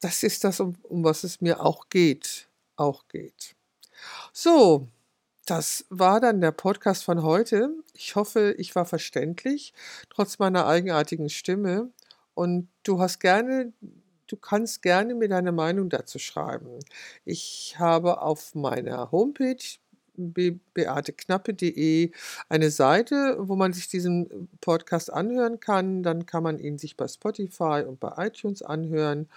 das 0.00 0.22
ist 0.22 0.44
das, 0.44 0.60
um, 0.60 0.76
um 0.82 1.04
was 1.04 1.24
es 1.24 1.40
mir 1.40 1.60
auch 1.64 1.88
geht. 1.88 2.48
Auch 2.76 3.08
geht. 3.08 3.54
So, 4.32 4.88
das 5.46 5.84
war 5.90 6.20
dann 6.20 6.40
der 6.40 6.52
Podcast 6.52 7.04
von 7.04 7.22
heute. 7.22 7.70
Ich 7.94 8.14
hoffe, 8.14 8.54
ich 8.58 8.74
war 8.74 8.84
verständlich, 8.84 9.74
trotz 10.10 10.38
meiner 10.38 10.66
eigenartigen 10.66 11.28
Stimme. 11.28 11.90
Und 12.34 12.68
du 12.84 13.00
hast 13.00 13.18
gerne, 13.18 13.72
du 14.28 14.36
kannst 14.36 14.82
gerne 14.82 15.14
mir 15.14 15.28
deine 15.28 15.52
Meinung 15.52 15.90
dazu 15.90 16.18
schreiben. 16.18 16.78
Ich 17.24 17.76
habe 17.78 18.22
auf 18.22 18.54
meiner 18.54 19.10
Homepage 19.10 19.56
beateknappe.de 20.14 22.10
eine 22.48 22.70
Seite, 22.70 23.36
wo 23.38 23.56
man 23.56 23.72
sich 23.72 23.88
diesen 23.88 24.48
Podcast 24.60 25.12
anhören 25.12 25.58
kann. 25.58 26.02
Dann 26.02 26.26
kann 26.26 26.42
man 26.42 26.58
ihn 26.58 26.78
sich 26.78 26.96
bei 26.96 27.08
Spotify 27.08 27.84
und 27.86 27.98
bei 27.98 28.12
iTunes 28.26 28.62
anhören. 28.62 29.28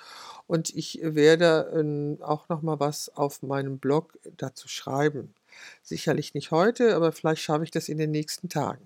Und 0.47 0.75
ich 0.75 0.99
werde 1.01 1.71
äh, 1.73 2.23
auch 2.23 2.49
noch 2.49 2.61
mal 2.61 2.79
was 2.79 3.09
auf 3.15 3.41
meinem 3.41 3.79
Blog 3.79 4.19
dazu 4.37 4.67
schreiben. 4.67 5.33
Sicherlich 5.81 6.33
nicht 6.33 6.51
heute, 6.51 6.95
aber 6.95 7.11
vielleicht 7.11 7.41
schaffe 7.41 7.63
ich 7.63 7.71
das 7.71 7.89
in 7.89 7.97
den 7.97 8.11
nächsten 8.11 8.49
Tagen. 8.49 8.85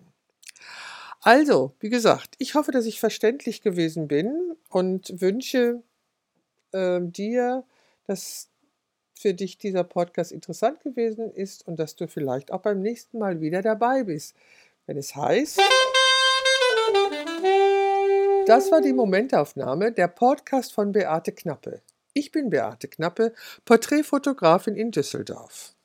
Also, 1.21 1.73
wie 1.79 1.89
gesagt, 1.89 2.35
ich 2.37 2.55
hoffe, 2.55 2.71
dass 2.71 2.85
ich 2.85 2.99
verständlich 2.99 3.61
gewesen 3.61 4.07
bin 4.07 4.55
und 4.69 5.21
wünsche 5.21 5.83
äh, 6.71 6.99
dir, 7.01 7.63
dass 8.07 8.49
für 9.19 9.33
dich 9.33 9.57
dieser 9.57 9.83
Podcast 9.83 10.31
interessant 10.31 10.81
gewesen 10.81 11.29
ist 11.31 11.67
und 11.67 11.77
dass 11.77 11.97
du 11.97 12.07
vielleicht 12.07 12.51
auch 12.51 12.61
beim 12.61 12.81
nächsten 12.81 13.19
Mal 13.19 13.41
wieder 13.41 13.61
dabei 13.61 14.03
bist, 14.03 14.33
wenn 14.85 14.97
es 14.97 15.13
heißt. 15.13 15.59
Das 18.45 18.71
war 18.71 18.81
die 18.81 18.93
Momentaufnahme, 18.93 19.91
der 19.91 20.07
Podcast 20.07 20.73
von 20.73 20.93
Beate 20.93 21.33
Knappe. 21.33 21.81
Ich 22.13 22.31
bin 22.31 22.49
Beate 22.49 22.87
Knappe, 22.87 23.33
Porträtfotografin 23.65 24.75
in 24.75 24.91
Düsseldorf. 24.91 25.75